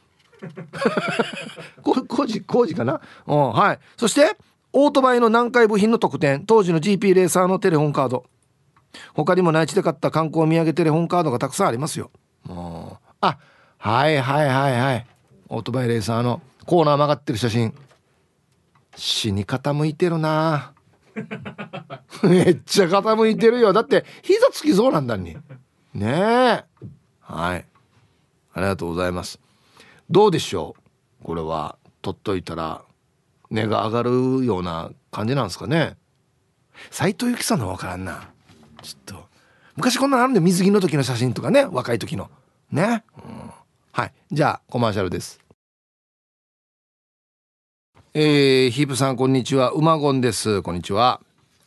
[1.81, 3.01] 工事工事かな？
[3.27, 3.79] うんはい。
[3.97, 4.37] そして
[4.73, 6.45] オートバイの南海部品の特典。
[6.45, 8.25] 当時の GP レーサーのテレホンカード。
[9.13, 12.11] 他にも内地で買った観光土産テレホンカードがたくさんありますよ。
[12.47, 13.37] あ
[13.77, 15.07] はいはいはいはい。
[15.49, 17.73] オートバイレーサーのコーナー曲がってる写真。
[18.95, 20.73] 死に傾いてるな。
[22.23, 23.73] めっちゃ傾いてるよ。
[23.73, 25.35] だって膝つきそうなんだに。
[25.93, 26.63] ねえ。
[27.19, 27.65] はい。
[28.53, 29.39] ありがとうございます。
[30.11, 30.75] どうでしょ
[31.21, 31.25] う？
[31.25, 32.81] これは取っといたら
[33.49, 35.95] 値が上がるような感じなんですかね？
[36.89, 38.29] 斎藤由貴さんの分からんな。
[38.81, 39.25] ちょっと。
[39.77, 41.63] 昔こんなのあるんで水着の時の写真とかね？
[41.63, 42.29] 若い時の。
[42.71, 43.51] ね、うん、
[43.93, 44.13] はい。
[44.29, 45.39] じゃあコマーシャルです。
[48.13, 49.71] えー、ヒープさんこんにちは。
[49.71, 50.61] うまごんです。
[50.61, 51.21] こんにちは。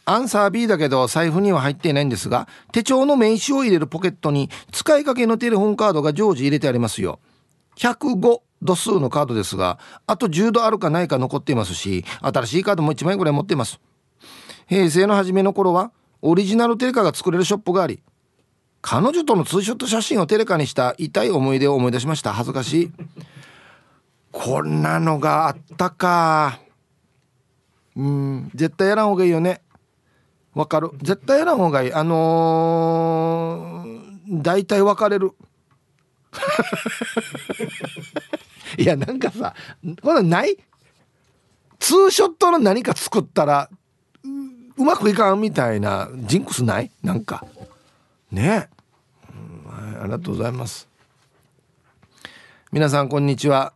[0.04, 7.20] アンサー B だけど財布には入っていないんですが手帳の名刺を入れるポケットに使いかけのテレホンカードが常時入れてありますよ。
[7.76, 13.80] 105度数のカードですがあと10度あるかないか残っていますし新しいカードも1枚ぐらい持っています。
[14.66, 18.02] 平成の初めの頃はオリジナルテレカが作れるショップがあり
[18.86, 22.34] 彼女とのツーショット写真をテレカにした痛い思い出を思い出しました。
[22.34, 22.92] 恥ずかしい。
[24.30, 26.60] こんなのがあったか。
[27.96, 29.62] うん絶対やらん方がいいよね。
[30.54, 30.90] わかる。
[31.02, 31.94] 絶対やらん方がいい。
[31.94, 35.32] あのー、大体別れる。
[38.78, 39.54] いやなんかさ
[40.02, 40.56] これない
[41.78, 43.68] ツーショットの何か作ったら
[44.76, 46.90] うまくいかんみたいなジンクスない？
[47.02, 47.46] なんか。
[48.32, 48.68] ね。
[48.68, 48.70] え、
[49.94, 50.88] うん、ありがとうございます。
[52.72, 53.72] 皆さんこんにちは。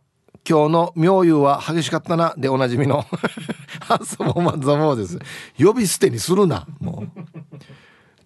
[0.47, 2.33] 今日の妙友は激しかったな。
[2.37, 3.05] でおなじみの
[3.79, 5.19] ハスボマザボーです。
[5.57, 7.19] 呼び捨てにするなもう。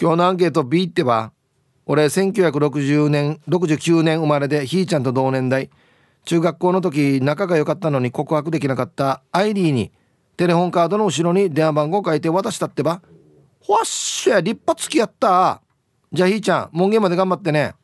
[0.01, 1.31] 今日のアンケート B ってば
[1.85, 5.69] 俺1960年69年生まれでひーちゃんと同年代。
[6.25, 9.91] 中学校の時仲が良かったのに告白できなかったアイリーに
[10.37, 13.01] テレホンカードの後ろに電話番号書いて渡したってば。
[13.67, 15.61] わっしゃ立派付き合った。
[16.11, 17.75] じゃあひーちゃん門限まで頑張ってね。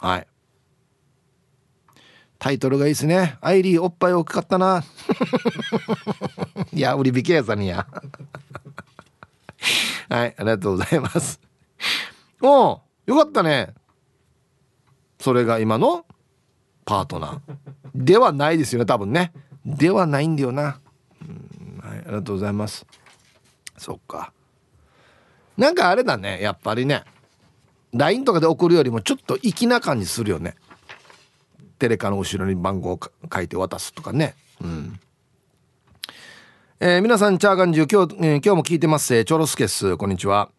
[0.00, 0.26] はい。
[2.38, 3.36] タイトルがいいですね。
[3.40, 4.82] アイリーおっぱい大きかったな。
[6.72, 7.86] いや売り引きやさにや。
[10.08, 11.40] はいありがとうございます。
[12.40, 13.74] おうよかったね。
[15.18, 16.06] それが今の
[16.84, 17.40] パートナー。
[17.94, 19.32] ではないですよね多分ね。
[19.64, 20.62] ではないんだよな。
[20.62, 20.80] はい
[21.82, 22.86] ありがとうございます。
[23.76, 24.32] そっか。
[25.56, 27.04] なんかあれだねやっぱりね。
[27.92, 30.54] LINE とかで送るよりもちょっと粋な感じするよね。
[31.78, 33.00] テレカの後ろに番号を
[33.32, 34.36] 書いて渡すとかね。
[34.62, 35.00] うん。
[36.78, 39.24] えー、皆さんチャーガンジュ今日、えー、今日も聞いてます。
[39.24, 40.50] チョロスケスこんにちは。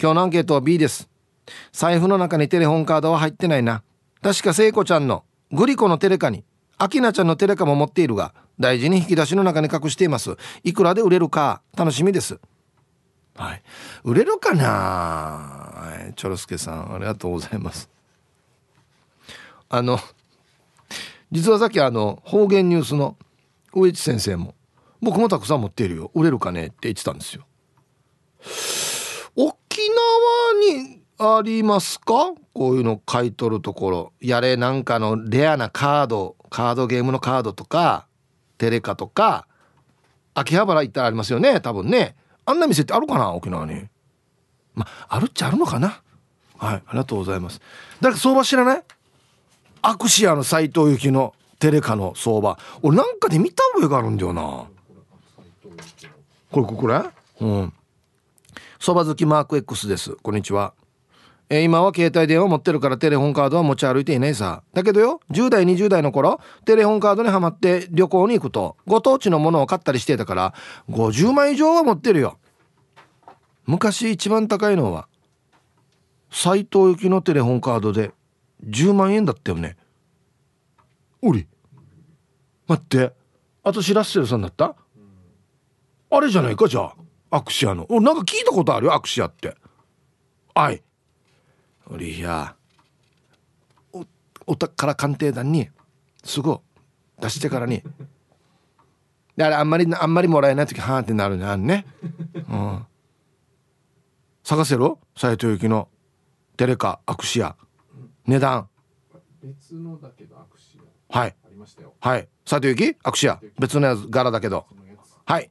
[0.00, 1.09] 今日のアンケートは B です。
[1.72, 3.82] 財布の中にテレホンカードは入ってないな。
[4.22, 6.44] 確か聖子ちゃんのグリコのテレカに
[6.78, 10.36] アキナちゃんのテレカも持っているが大事に引き出しの中に隠しています。
[10.64, 12.38] いくらで売れるか楽しみです。
[13.36, 13.62] はい。
[14.04, 14.64] 売れるかな？
[14.64, 16.14] はい。
[16.14, 17.88] チョロスケさんありがとうございます。
[19.68, 19.98] あの
[21.30, 23.16] 実はさっきあの方言ニュースの
[23.72, 24.54] 上地先生も
[25.00, 26.10] 僕もたくさん持っているよ。
[26.14, 26.66] 売れるかね？
[26.66, 27.46] って言ってたんですよ。
[29.36, 29.54] 沖
[29.88, 32.32] 縄にありますか？
[32.54, 34.12] こういうの買い取るところ。
[34.22, 38.06] やれなんかのレアなカードカードゲームのカードとか
[38.56, 39.46] テレカとか
[40.32, 41.60] 秋葉原行ったらありますよね？
[41.60, 42.16] 多分ね。
[42.46, 43.34] あんな店ってあるかな？
[43.34, 43.86] 沖縄に。
[44.74, 46.00] まあるっちゃあるのかな？
[46.56, 47.60] はいありがとうございます。
[48.00, 48.82] 誰から相場知らない？
[49.82, 52.58] アクシアの斎藤由貴のテレカの相場。
[52.80, 54.64] 俺なんかで見た覚えがあるんだよな。
[56.50, 57.02] これこれ
[57.40, 57.72] うん。
[58.78, 60.16] そば好きマーク X です。
[60.22, 60.72] こんにちは。
[61.52, 64.62] え今は携帯電話持ってるからテレホンカードは持ち歩いていないさ。
[64.72, 70.54] だけどよ10代20代の頃テレホンカードにはまって旅行に行くとご当地のものを買ったりしてたから
[70.88, 72.38] 50万以上は持ってるよ。
[73.66, 75.08] 昔一番高いのは
[76.30, 78.12] 斎藤由貴のテレホンカードで
[78.64, 79.76] 10万円だったよね。
[81.20, 81.48] おり
[82.68, 83.12] 待って
[83.64, 84.76] あとしラッセルさんだった？
[86.12, 86.94] あれじゃないかじゃあ
[87.32, 87.86] アクシアの。
[87.88, 89.56] おなんか聞いたことあるよアクシアって。
[90.54, 90.82] はい。
[91.92, 92.54] おりや
[93.92, 94.06] お
[94.46, 95.68] お宝鑑定団に
[96.24, 96.56] すぐ
[97.20, 97.82] 出してからに。
[99.36, 101.86] であれあんまりあんまりもらえない時はーってなるねあんね。
[102.48, 102.86] うん。
[104.44, 105.88] 探せろ斎藤由貴の。
[106.56, 107.56] テレカアクシア。
[108.26, 108.68] 値段。
[109.42, 110.78] 別のだけどアクシ
[111.08, 111.18] ア。
[111.18, 111.34] はい。
[112.00, 112.28] はい。
[112.44, 112.96] 斉藤由貴？
[113.02, 113.40] アクシア。
[113.58, 114.66] 別のやつ柄だけど。
[115.24, 115.50] はい。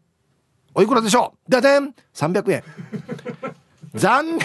[0.76, 1.52] おいくらでしょう？
[1.52, 2.64] だでん300円
[3.96, 4.40] 残念。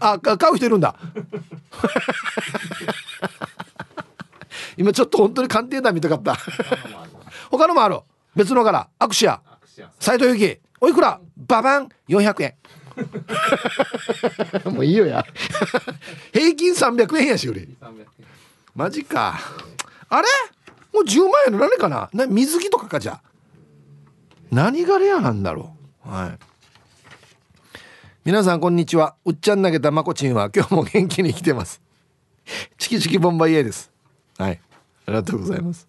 [0.00, 0.94] あ買う人いるんだ。
[4.76, 6.36] 今ちょっと本当に鑑定団見たかった。
[7.50, 7.98] 他のもある。
[8.36, 8.88] 別の柄。
[8.98, 9.40] アクシア。
[9.98, 10.60] 斉藤由貴。
[10.80, 11.20] おいくら？
[11.36, 11.88] ババン。
[12.08, 12.54] 400円。
[14.72, 15.24] もういいよや。
[16.32, 17.76] 平均300円やし売り。
[18.74, 19.38] マジか。
[20.08, 20.28] あれ？
[20.92, 22.08] もう10万円の何かな？
[22.12, 23.20] な水着とかかじゃ。
[24.50, 26.10] 何がレアなんだろう。
[26.10, 26.38] はい。
[28.28, 29.14] 皆さんこんにちは。
[29.24, 31.80] うっちゃん投げたまこちんは今日も元気に来てます。
[32.76, 33.90] チキチキボンバイエです。
[34.36, 34.60] はい。
[35.06, 35.88] ありがとうございます。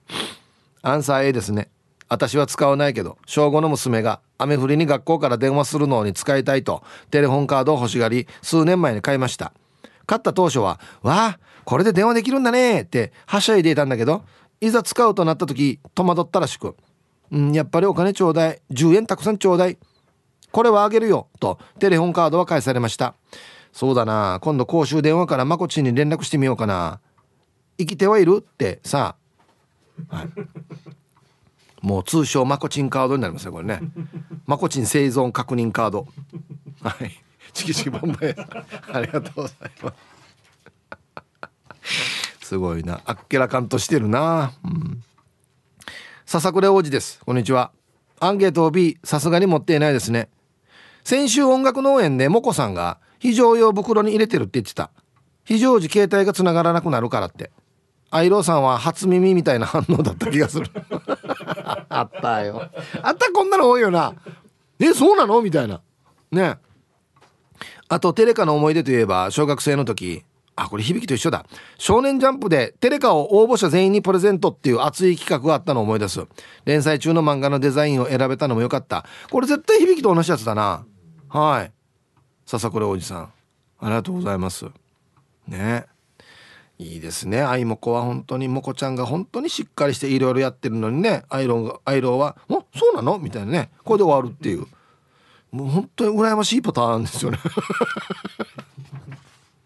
[0.82, 1.68] アンサー A ですね。
[2.08, 6.82] 私は使わないけど小5の娘が雨降りに学校から電話するのに使いたいと
[7.12, 9.52] テレホンカードを欲しがり数年前に買いました。
[10.06, 14.24] 買った当初は「わあこれで電話できるんだね」ってはしゃいでいたんだけど
[14.62, 16.78] いざ使うとなった時戸惑ったらしく
[17.32, 18.62] 「うんやっぱりお金ちょうだい。
[18.72, 19.78] 10円たくさんちょうだい。
[20.52, 23.16] これはあげるよ」とテレホンカードは返されました。
[23.72, 24.40] そうだな。
[24.42, 27.00] 今度公衆電話からまこちんに連絡してみようかな。
[27.78, 29.16] 生きてはいるってさ。
[30.08, 30.30] はい。
[31.82, 33.80] もう通称マコチンカードになりますねこれね。
[34.46, 36.08] マコチン生存確認カード。
[36.82, 37.12] はい。
[37.54, 38.36] チキチキボンバイ
[38.94, 39.94] ありがとうございま
[42.42, 42.48] す。
[42.48, 43.02] すごいな。
[43.06, 44.54] あっけらかんとしてるな。
[44.64, 45.04] うん。
[46.26, 47.20] 笹倉王子です。
[47.26, 47.72] こんにちは。
[48.20, 50.30] アンケートを B さすがに持っていないですね。
[51.04, 54.92] 先週音楽農園でモコさんが非常用袋に入れてるって言ってた。
[55.46, 57.52] 非常時携帯が繋がらなくなるからって。
[58.12, 60.68] アイローさんは初耳みたいな反応だった気がする。
[61.90, 62.70] あったよ。
[63.04, 64.14] あったこんなの多いよな。
[64.80, 65.42] えそうなの？
[65.42, 65.82] みたいな。
[66.32, 66.58] ね。
[67.88, 70.24] あとテレカの思い出といえば小学生の時
[70.64, 71.46] あこれ響きと一緒だ。
[71.78, 76.22] 少年ジャンプでテレカを応募者全員にプレゼントっていう熱い企画があったのを思い出す。
[76.66, 79.06] 連載中の漫画のデザインを選べたのもよかった。
[79.32, 80.86] これ絶対響きと同じやつだな。
[81.30, 81.72] はい。
[82.46, 83.34] 笹倉おじさん。
[83.80, 84.66] ありがとうございます。
[85.48, 85.86] ね。
[86.78, 87.42] いいですね。
[87.42, 91.24] アイモコは本当にモコちゃんが本当にしっかりしていろいろやってるのにね。
[91.30, 93.70] アイロンがアイロンは「おそうなの?」みたいなね。
[93.84, 94.66] これで終わるっていう。
[95.52, 97.40] もう本当に羨ましいパターンですよね。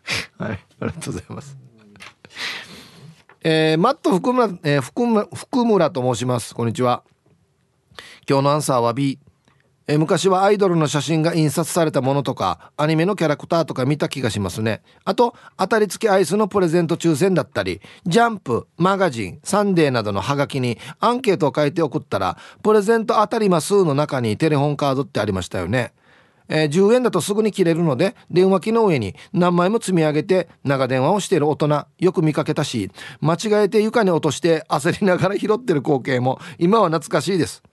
[0.37, 1.57] はいありがとうございます。
[3.45, 6.55] えー、マット福村、えー、福村福村と申します。
[6.55, 7.03] こんにちは。
[8.27, 9.19] 今日のアンサーは B
[9.85, 14.81] え昔はアイドルの写真が印刷されたものとかアニメのキャラクターとか見た気がしますね。
[15.03, 25.93] あと当たり付きアイスのプレゼント抽選だったりジャンプマガジンサンデーなどのハガキにアンケートを書いて送ったらプレゼント当たりますの中にテレホンカードってありましたよね。
[26.55, 32.91] えー、10円だとすぐに切れるので電話機の上に何枚も積み上げて長電話をしている大人よく見かけたし
[33.21, 37.63] 間違えて床に落として焦りながら拾ってる光景も今は懐かしいです。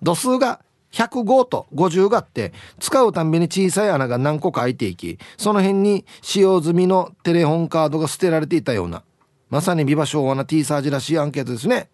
[0.00, 0.60] 度数が
[0.92, 9.02] 105と50があって使うたんびに小さい穴が何個か開いていきその辺に使用済みのテレホンカードが捨てられていたような
[9.48, 11.88] まさにビバ昭和な T サージらしいアンケートですね。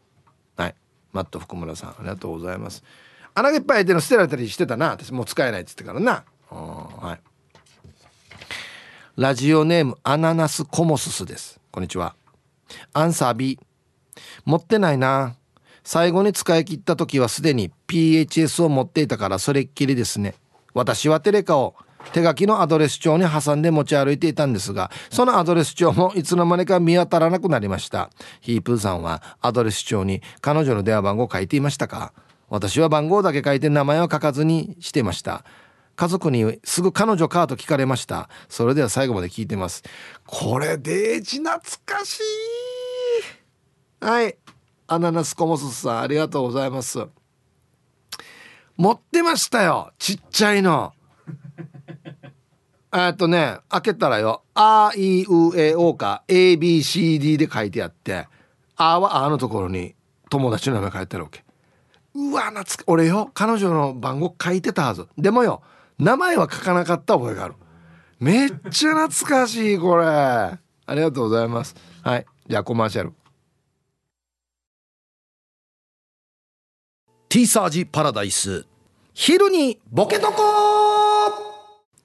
[0.57, 0.75] はい。
[1.13, 2.85] マット福村さんありがとうございます。
[3.39, 4.91] 穴がいっぱい開いてるの捨てられたりしてたな。
[4.91, 6.25] 私もう使えないっつってからな。
[6.51, 7.21] はい。
[9.17, 11.61] ラジオネームアナナスコモススです。
[11.71, 12.17] こんにちは。
[12.93, 13.61] アンサー B
[14.45, 15.37] 持ってないな。
[15.85, 20.35] 最後に使い切った時はすでに PHS を持っていたからそれっきりですね。
[20.75, 21.77] 私はテレカを
[22.13, 28.11] 手書きのアドレス帳に挟んで持ち歩いていたんですがそのアドレス帳もいつの間にか見当たらなくなりました。
[28.41, 32.13] ヒープーさんはアドレス帳に彼女の電話番号を書いていましたか？
[32.49, 35.45] 私は番号だけ書いて名前は書かずにしてました。
[35.97, 38.29] 家族にすぐ彼女かと聞かれました。
[38.49, 39.83] それでは最後まで聞いてます。
[40.27, 42.23] これデージ懐かしい。
[44.05, 44.37] はい。
[44.87, 47.07] アナナスコモスさんありがとうございます。
[48.77, 49.93] 持ってましたよ。
[49.99, 50.93] ちっちゃいの。
[52.95, 58.29] えっとね開けたらよ「あいうえお」か「ABCD」で書いてあって
[58.77, 59.95] 「あ」は「あ」のところに
[60.31, 61.45] 友達の名前書いてあるわけ。
[62.19, 65.07] うわ懐か俺よ彼女の番号書いてたはず。
[65.17, 65.63] でもよ
[65.99, 67.55] 名前は書かなかった覚えがある。
[68.19, 70.05] めっちゃ懐かしいこれ。
[70.05, 70.59] あ
[70.89, 71.77] りがとうございます。
[72.03, 72.27] はい。
[72.49, 73.13] じゃあコマーシャル。
[77.29, 78.67] T サージパラダイス。
[79.15, 80.43] 昼にボケとこ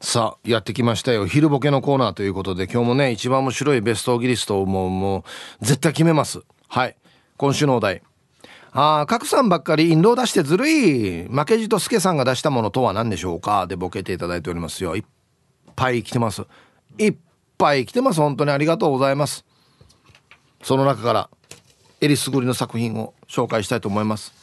[0.01, 1.25] さあやってきましたよ。
[1.25, 5.19] 昼ボケのコーナーということで今日もね一番面白いベストギリストをもうも
[5.61, 6.41] う絶対決めます。
[6.67, 6.95] はい。
[7.37, 8.03] 今週のお題
[8.75, 11.27] ああ、賀さんばっかり印籠出してずるい。
[11.27, 13.67] 負けじと助さんが出したものとは何でしょうか？
[13.67, 14.95] でボケていただいておりますよ。
[14.95, 15.03] いっ
[15.75, 16.41] ぱい来てます。
[16.97, 17.15] いっ
[17.57, 18.19] ぱい来てます。
[18.19, 19.45] 本当にありがとうございます。
[20.63, 21.29] その中から、
[22.01, 24.33] えりすぐりの作品を紹介したいと思います。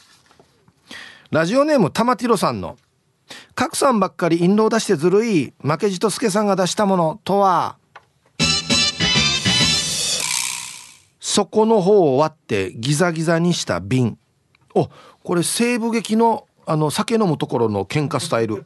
[1.29, 2.77] ラジオネーム玉ティロさんの、
[3.55, 5.53] 賀さんばっかり印籠出してずるい。
[5.61, 7.77] 負けじと助さんが出したものとは、
[11.33, 14.17] 底の方を割ってギザギザにした瓶。
[14.75, 14.89] お
[15.23, 18.65] これ西部劇のあの酒飲むところの喧嘩スタイル。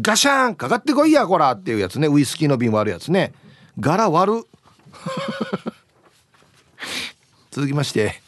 [0.00, 2.08] ガシャンかかってこいやこらっていうやつね。
[2.08, 3.32] ウイスキーの瓶割るやつね。
[3.78, 4.46] 柄割る。
[7.52, 8.20] 続きまして。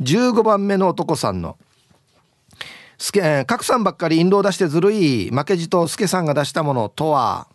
[0.00, 1.58] 15番目の男さんの。
[2.98, 5.30] すけ、賀来さんばっかり印籠出してずるい。
[5.30, 7.46] 負けじと助さんが出したものとは。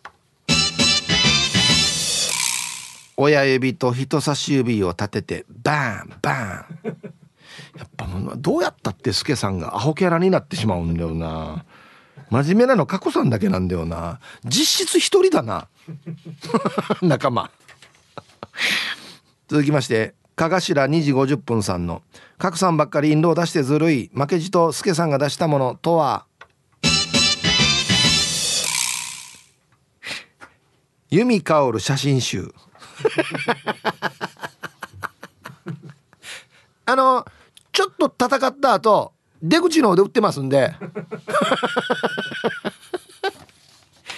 [3.16, 6.64] 親指と人差し指を立ててバンバン。
[7.76, 8.06] やっぱ
[8.36, 11.64] どうやったってスケさんがアホキャラになってしまうんだよな。
[12.30, 14.20] 真面目なの過去さんだけなんだよな。
[14.44, 15.68] 実質一人だな。
[17.02, 17.50] 仲間。
[19.48, 22.02] 続きましてかがしら2時50分さんの
[22.38, 26.24] 「賀来さんばっかり印籠出してずるい負けじとスケさんが出したものとは?」
[31.10, 32.54] 由美薫写真集。
[36.84, 37.24] あの
[37.72, 40.74] ちょっと戦った後出口の方で売ってますんで。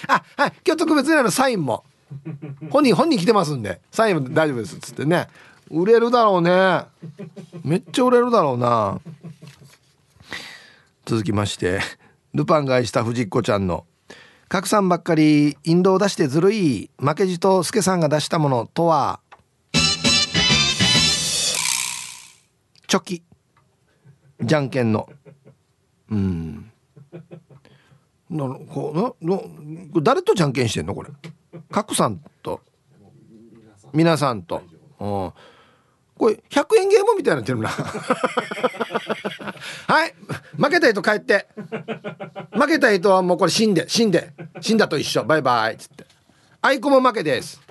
[0.07, 1.83] あはい今日特別なのサインも。
[2.69, 3.81] 本人本人来てますんで。
[3.91, 4.75] サインも大丈夫です。
[4.75, 5.27] っつってね。
[5.71, 6.85] 売れるだろうね。
[7.63, 9.01] めっちゃ売れるだろうな。
[11.05, 11.79] 続きまして。
[12.33, 13.85] ルパンがいした藤子ちゃんの
[14.47, 19.19] 賀さんばっかり印籠を出してずるい負けじと助さんが出したものとは？
[22.87, 23.23] チョキ。
[24.41, 25.09] じゃんけんの。
[26.11, 26.71] うん。
[28.29, 29.41] なこなな
[30.01, 31.09] 誰とじゃんけんしてんのこれ？
[31.71, 32.61] 賀さんと。
[33.93, 34.61] 皆さんと、
[34.99, 35.33] うん、
[36.17, 37.69] これ100円ゲームみたいになってるな。
[39.87, 40.13] はい。
[40.57, 41.47] 負けた人帰って。
[42.53, 44.31] 負けた人はもうこれ死んで死んで。
[44.61, 45.25] 死んだと一緒。
[45.25, 45.73] バイバイ。
[45.73, 46.05] っつって。
[46.61, 47.59] アイコも負けです。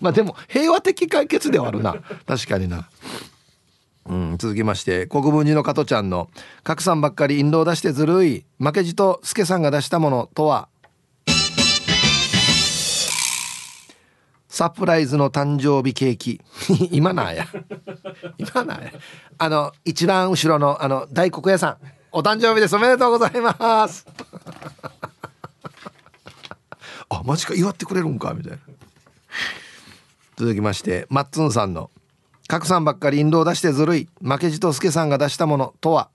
[0.00, 1.94] まあでも平和的解決ではあるな。
[2.26, 2.88] 確かにな。
[4.06, 6.28] うん、続きまして国分寺の加トちゃんの
[6.64, 8.44] 「格さんばっかり印籠出してずるい。
[8.58, 10.68] 負けじと助さんが出したものとは
[14.52, 16.42] サプライズの誕生日ケーキ。
[16.92, 17.46] 今なや。
[18.36, 18.92] 今なや。
[19.38, 21.78] あの一番後ろのあの大黒屋さん。
[22.12, 22.76] お誕生日です。
[22.76, 24.06] おめでとうございます。
[27.08, 27.54] あマジか。
[27.54, 28.58] 祝ってくれるんかみたいな。
[30.36, 31.90] 続きましてマッツンさんの
[32.46, 34.06] 「賀来さんばっかり印籠出してずるい。
[34.20, 35.72] 負けじと助さんが出したもの。
[35.80, 36.10] とは?」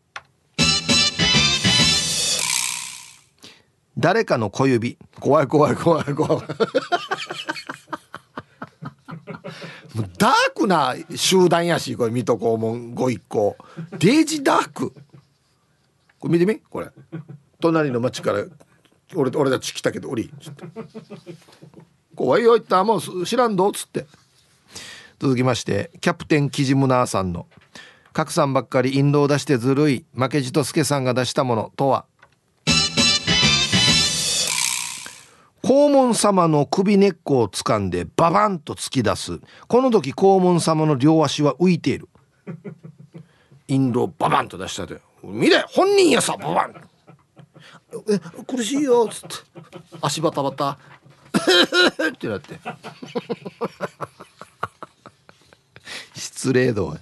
[3.98, 5.00] 誰かの小指。
[5.20, 6.46] 怖い怖い怖い怖い。
[10.18, 13.56] ダークな集団やしこれ水戸黄門ご一行。
[14.00, 14.94] デイジダーク。
[16.20, 16.60] これ見てみ？
[16.60, 16.90] これ。
[17.60, 18.44] 隣の町から
[19.16, 20.32] 俺俺たち来たけどおり。
[20.42, 20.66] つって
[22.16, 24.06] 怖いよ言ったもう知らんどっつって。
[25.20, 27.48] 続きましてキャプテンキジムナーさんの
[28.14, 30.06] 「賀来さんばっかり印籠出してずるい。
[30.16, 32.06] 負けじと助さんが出したものとは?」
[35.68, 39.42] 黄門様の首根っこを掴んでババンと突き出す。
[39.68, 42.08] この時黄門様の両足は浮いている。
[43.68, 46.76] インドババンと出したで「見れ本人やさババン!」
[48.10, 49.36] え苦しいよっつって。
[50.00, 50.78] 足バタバタ。
[52.14, 52.62] ってなって。
[56.16, 57.02] 失礼度や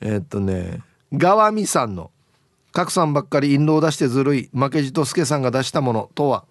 [0.00, 0.82] え、っとね
[1.12, 2.10] 川見さんの
[2.72, 6.46] 「賀来さんばっかり印籠を出してずるい負けじと助さんが出したものとは?」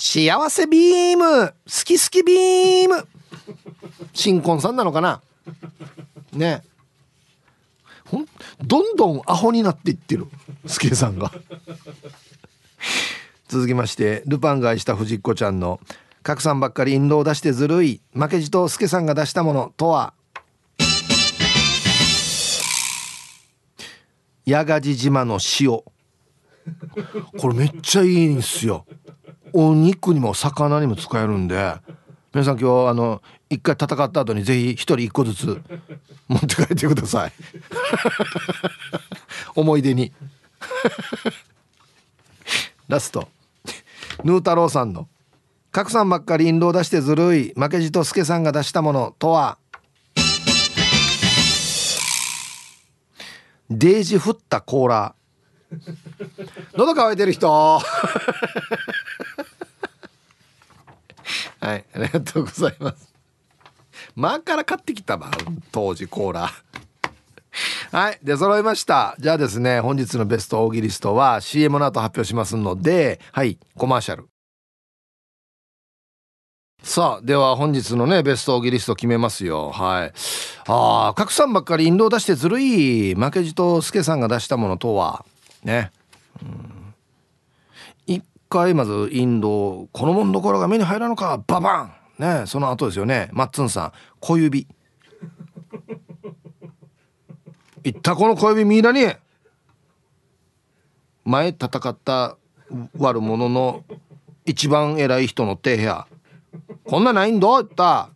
[0.00, 1.48] 幸せビーム。
[1.48, 1.54] 好
[1.84, 3.08] き好きビーム。
[4.12, 5.20] 新婚さんなのかな？
[6.32, 6.62] ね。
[8.04, 8.26] ほん
[8.64, 10.28] どんどんアホになっていってる。
[10.66, 11.32] スケさんが。
[13.48, 15.80] 続きましてルパンが愛した藤子ちゃんの
[16.22, 18.00] 「賀来さんばっかり印籠を出してずるい。
[18.14, 20.14] 負けじと助さんが出したものとは?」
[24.46, 25.70] 八ヶ地島の塩。
[25.70, 25.84] こ
[27.48, 28.86] れめっちゃいいんすよ。
[29.52, 31.74] お肉にも魚にも使えるんで
[32.34, 35.60] 皆さん今日あの一回戦った後にぜひ一人一個ずつ
[36.28, 37.32] 持って帰ってください。
[39.56, 40.12] 思い出に。
[42.88, 43.28] ラスト。
[44.24, 45.08] ヌー太郎さんの
[45.72, 47.54] 「賀来さんばっかり印籠出してずるい。
[47.56, 49.14] 負けじと助さんが出したもの。
[49.18, 49.56] とは?」
[53.70, 55.14] デージ振ったコーラ
[56.74, 57.80] 喉乾いてる人。
[61.60, 63.12] はいありがとうございます。
[64.14, 65.30] 前から買ってきたわ
[65.72, 66.50] 当時コーラ。
[67.90, 69.16] はい出揃いました。
[69.18, 74.28] じゃあですね本日のベストオーギリストは CM の後発表しますのではいコマーシャル。
[76.82, 79.70] さあでは本日のねベストオーギリスト決めますよ。
[79.70, 80.12] はい。
[80.68, 83.14] ああ賀来さんばっかり印籠出してずるい。
[83.16, 85.24] 負けじと助さんが出したものとは。
[85.64, 85.90] ね、
[86.40, 86.77] うん。
[88.48, 91.92] 回まずインドこのもんどころが目に入らんのかババン！
[92.18, 93.28] ねその後ですよね。
[93.32, 94.66] マッツンさん小指。
[97.84, 99.06] いったこの小指みんなに。
[101.24, 102.36] 前戦った
[102.96, 103.84] 悪者の
[104.46, 106.06] 一番偉い人の手部屋。
[106.84, 108.10] こんなないんだった。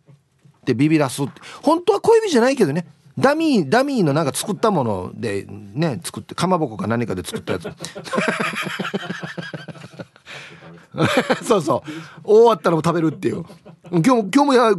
[0.61, 1.39] ってビビらすって。
[1.61, 2.87] 本当は小指じゃないけどね。
[3.19, 7.65] ダミーダミーのなんか作ったものでね作ってかまぼこか何かで作ったやつ。
[11.43, 11.91] そうそう。
[12.23, 13.43] 終わったらも食べるっていう。
[13.91, 14.71] 今日も今日もや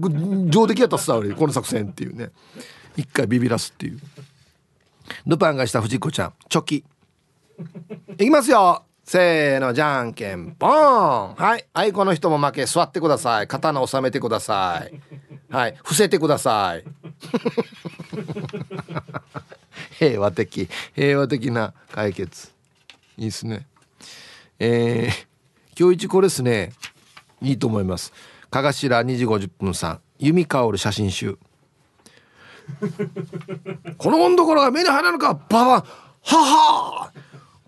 [0.48, 1.30] 上出来やったっさ俺。
[1.32, 2.30] この作戦っていうね。
[2.96, 3.98] 一回ビビらすっていう。
[5.26, 6.32] ルパンがした藤子ちゃん。
[6.48, 6.84] チョキ。
[8.12, 8.84] いきますよ。
[9.04, 9.74] せーの。
[9.74, 11.66] じゃんけんポンはい。
[11.74, 12.64] はいこの人も負け。
[12.66, 13.48] 座ってください。
[13.48, 15.00] 刀収めてください。
[15.50, 15.76] はい。
[15.78, 16.84] 伏せてください。
[19.98, 20.68] 平和的。
[20.94, 22.52] 平和的な解決。
[23.18, 23.66] いいっすね。
[24.58, 25.33] えー
[25.78, 26.72] 今日一これですね。
[27.42, 28.12] いいと思います。
[28.50, 30.00] かがしら2時50分さん。
[30.18, 31.36] 弓香る写真集。
[33.98, 35.34] このもんどころが目に入らぬか。
[35.34, 35.80] ババン。
[35.80, 35.88] は
[36.22, 37.12] は。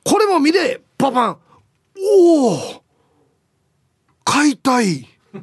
[0.05, 0.81] これも見れ。
[0.97, 1.39] ババン。
[1.99, 2.85] おお。
[4.25, 5.09] 買いたい。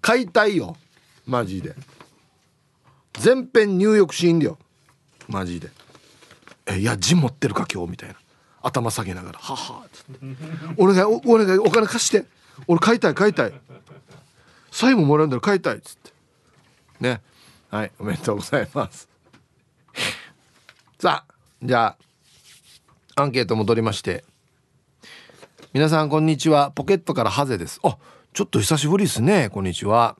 [0.00, 0.76] 買いたいよ。
[1.26, 1.74] マジで。
[3.14, 4.58] 全編入浴シーンだよ。
[5.28, 5.70] マジで。
[6.66, 8.16] えいや字持ってるか今日みたいな。
[8.62, 10.20] 頭下げながら「はは」っつって
[10.76, 12.24] 「俺が俺がお金貸して。
[12.66, 13.52] 俺買いたい買いたい。
[14.72, 16.12] サインももらうんだら買いたい」っつって。
[17.00, 17.20] ね。
[17.70, 19.08] はいおめでとうございます。
[20.98, 21.96] さあじゃ
[23.14, 24.24] あアンケート戻りまして。
[25.72, 26.70] 皆さんこんにちは。
[26.72, 27.78] ポケットからハゼです。
[27.84, 27.96] あ
[28.32, 29.50] ちょっと久しぶりですね。
[29.50, 30.16] こんにちは。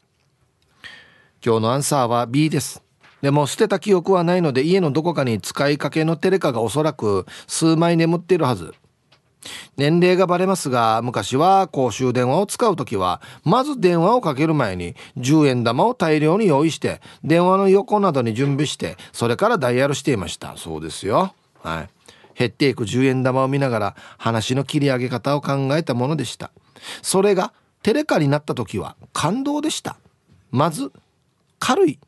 [1.44, 2.82] 今日のアンサーは B です。
[3.22, 8.74] でも捨てた記憶はないので家のどこかに使いかけのテレカがおそらく数枚眠っているはず。
[9.76, 20.56] 年齢がバレますが昔は公衆電話を使う時はまず電話をかける前に10円玉を大量に用意して電話の横などに準備してそれからダイヤルしていました。
[20.56, 21.34] そうですよ。
[21.62, 21.88] はい。
[22.36, 26.51] 減っていく10円玉を見ながら話の切り上げ方を考えたものでした。
[27.02, 27.52] それが
[27.82, 29.97] テレカになった時は感動でした。
[30.51, 30.93] まず
[31.59, 31.98] 軽い。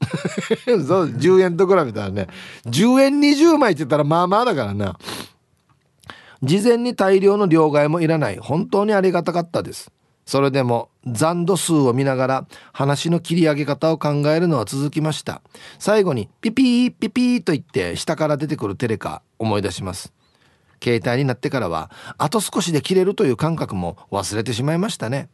[0.86, 2.28] そう10円と比べたらね
[2.66, 4.98] 10円20枚って言ったらまあまあだからな。
[6.42, 8.38] 事前に大量の両替もいらない。
[8.38, 9.90] 本当にありがたかったです。
[10.24, 15.40] それでも残度数を見ながら話の切り上げ方を考えるのは続きました。
[15.78, 20.12] 最後にピピーピピーと言って下から出てくるテレカ思い出します。
[20.82, 25.28] 携帯になってからはあと少しで切れるという感覚も忘れてしまいましたね。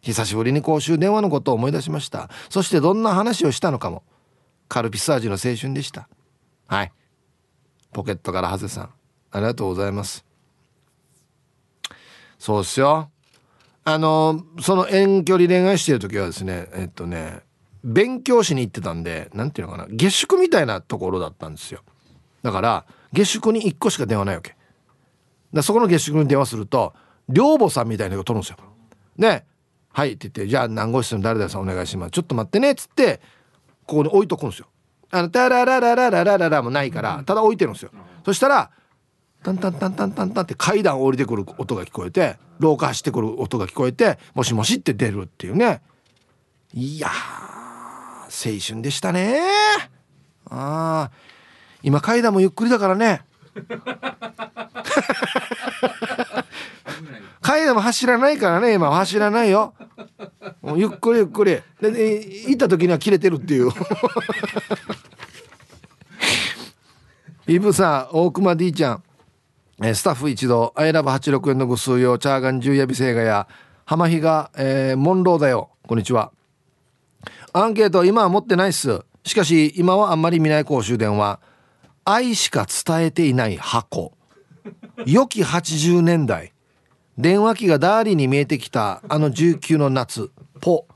[0.00, 2.30] 久しぶりに公衆電話のことを思い出しました。
[2.50, 4.02] そしてどんな話をしたのかも。
[4.68, 6.08] カルピス味の青春でした。
[6.66, 6.92] はい。
[7.92, 8.90] ポケットからハゼさん。
[9.30, 10.24] ありがとうございます。
[12.38, 13.10] そうっすよ。
[13.84, 17.40] あのその遠距離恋愛してる時はですねえっとね
[17.82, 21.80] 勉強しに行ってたんで何ていうのかな下宿みたいなところだったんですよ。
[22.42, 24.56] だから下宿に1個しか電話ないわけ。
[25.54, 26.94] だそこの下宿に電話すると
[27.28, 28.58] 寮母さんみたいなのが取るんですよ。
[29.18, 29.44] で
[29.92, 32.10] 「はい」って言って「じゃあ何号室の誰々さんお願いします。
[32.10, 33.20] ちょっと待ってね」っつって
[33.86, 34.66] ここに置いとくんですよ。
[35.10, 37.90] あの「タララララララララ」もないからただ置いてるんですよ。
[38.24, 38.70] そしたら
[39.42, 45.82] タンタンタンタンタンタンって階段降りてくる音が聞こえて廊下走ってくる音が聞こえて「もしもし」って出るっていうね。
[46.74, 48.28] いや青
[48.60, 49.40] 春でしたね。
[50.50, 51.10] あ
[51.82, 53.22] 今階段もゆっくりだからね。
[57.40, 59.74] 階段も走らないからね今走らないよ。
[60.62, 61.58] もうゆっくりゆっくり。
[61.80, 62.14] でで
[62.48, 63.70] 行った時には切れてるっていう。
[67.46, 69.02] イブさん大熊 D ちゃん。
[69.82, 70.72] えスタッフ一同。
[70.76, 73.48] アイラブ86円のぐ数用チャーガン十夜ビセガや。
[73.84, 75.70] 浜比が、えー、モンローだよ。
[75.86, 76.32] こんにちは。
[77.52, 79.00] アンケート今は持ってないっす。
[79.24, 81.40] しかし今はあんまり見ない公衆電話。
[82.04, 84.12] 愛しか伝えていない箱。
[85.06, 86.52] 良き80年代。
[87.18, 90.30] 電話機がダーリに見えてきたあの19の夏
[90.60, 90.86] ポ。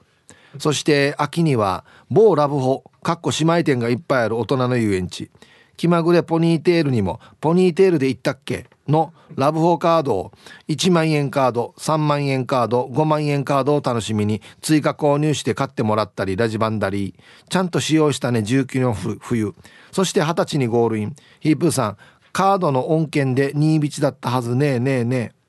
[0.58, 5.30] そして秋には某ラブホかっこ姉妹店がいっぱいある大人の遊園地。
[5.76, 10.32] 気まぐれポニーテールにもポニーテールで行ったっけのラブホカードを
[10.68, 19.54] 1万円カード3万円カード5万円カードを楽しみに追加購入して買ってもらったりラジバンダリーちゃんと使用したね19の冬。
[19.90, 21.16] そして二十歳にゴールイン。
[21.40, 21.96] ヒープーさん
[22.32, 24.54] カードの恩恵で新道だったはず。
[24.54, 25.41] ねえねえねえ。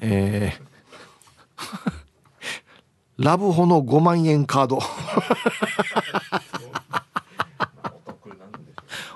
[0.00, 0.62] えー。
[3.18, 4.80] ラブホの5万円カード。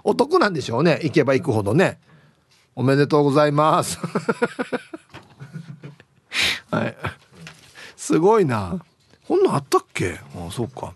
[0.05, 1.01] お得なんでしょうね。
[1.03, 1.99] 行けば行くほどね。
[2.75, 3.99] おめでとうございます。
[6.71, 6.97] はい。
[7.97, 8.79] すごいな。
[9.27, 10.21] こんなんあったっけ？
[10.35, 10.95] あそうか。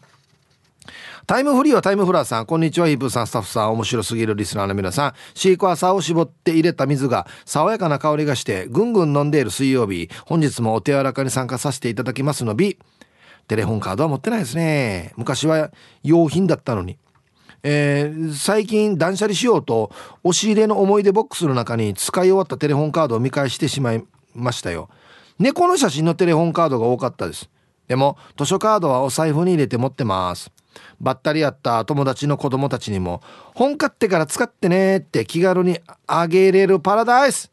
[1.32, 2.44] タイムフリーはタイムフラーさん。
[2.44, 3.72] こんにちはヒープさんスタッフさん。
[3.72, 5.12] 面白すぎるリスナーの皆さん。
[5.32, 10.10] シークワーサーを絞って入れた水が爽やかな香りがしてぐんぐん飲んでいる水曜日。
[10.26, 12.78] 本日もお手柔らかに参加させていただきますのび。
[13.48, 15.14] テレホンカードは持ってないですね。
[15.16, 15.70] 昔は
[16.02, 16.98] 用品だったのに。
[17.62, 19.90] えー、最近断捨離しようと
[20.24, 24.04] 押し入れの思い出ボックスの中に使い終わったテレホンカードを見返してしまい
[24.34, 24.90] ましたよ。
[25.38, 27.48] 猫の写真のテレホンカードが多かったです。
[27.88, 30.50] でも図書カードはお財布に入れて持ってます。
[31.00, 33.22] ばったり会った友達の子供たちにも
[33.54, 37.50] 本買ってから使ってねって気軽にあげれるパラダイス。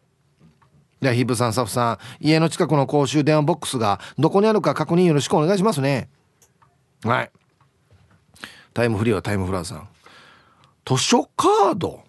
[1.02, 6.10] ではヒブさんサフさん家の近くの公衆電話ボックスがどこにあるか確認よろしくお願いしますね。
[7.04, 7.32] はい。
[8.74, 9.88] タイムフリーはタイムフラーさん。
[10.86, 12.04] 図書カード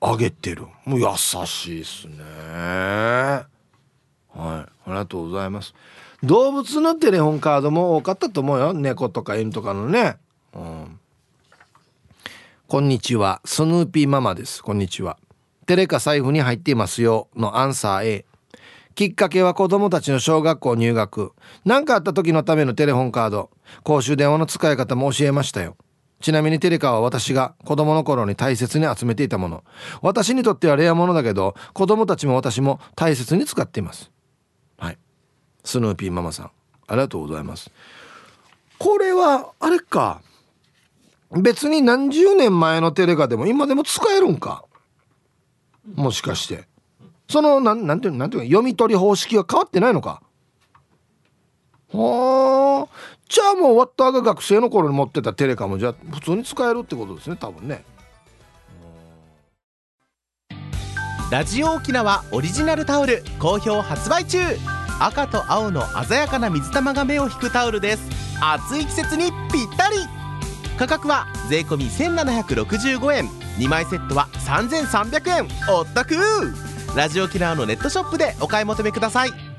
[0.00, 0.66] あげてる。
[0.84, 1.06] もう優
[1.46, 2.16] しいっすね。
[2.22, 3.46] は
[4.34, 4.34] い。
[4.34, 5.74] ありがとうございます。
[6.22, 8.72] 動物のテレホンカードも多かったと思うよ。
[8.72, 10.18] 猫とか犬とかのね。
[10.54, 10.98] うん。
[12.68, 13.40] こんにちは。
[13.44, 14.62] スヌーピーママです。
[14.62, 15.18] こんにちは。
[15.66, 17.28] テレカ財布に入っていますよ。
[17.36, 18.24] のアンサー A
[18.94, 21.32] きっかけは子供たちの小学校入学。
[21.64, 23.50] 何かあった時のためのテレホンカード。
[23.82, 25.76] 公衆電話の使い方も教えましたよ。
[26.20, 29.64] ちなみにテレカは私が子供の頃に大切に集めていたもの。
[30.02, 34.10] 私にとってはレアものだけど子供たちも私も大切に使っています。
[34.78, 34.98] はい。
[35.64, 36.50] スヌーピーママさん
[36.86, 37.70] ありがとうございます。
[38.78, 40.20] これはあれか。
[41.34, 44.64] 別に何十年前のテレカでも今でも使えるんか？
[45.94, 46.64] もしかして。
[47.28, 50.22] そのなんなんていうなんていう読み取り方式は変わってないのか？
[51.92, 52.88] はあ。
[53.28, 57.84] じゃあもうワッターが学生の頃に持ってたテレカもじゃあ普通に使えるってことですね多分ね。
[61.30, 64.38] ラジオ沖縄オリジナルタオル好評発売中。
[65.00, 68.02] 赤と青の鮮やかな水玉が目を引くタオルです。
[68.42, 69.96] 暑い季節にぴったり。
[70.82, 73.28] 価格は税込1765円。
[73.56, 76.16] 2枚セットは3300円お得
[76.96, 79.51] ラジオキラーのネットショップでお買い求めください。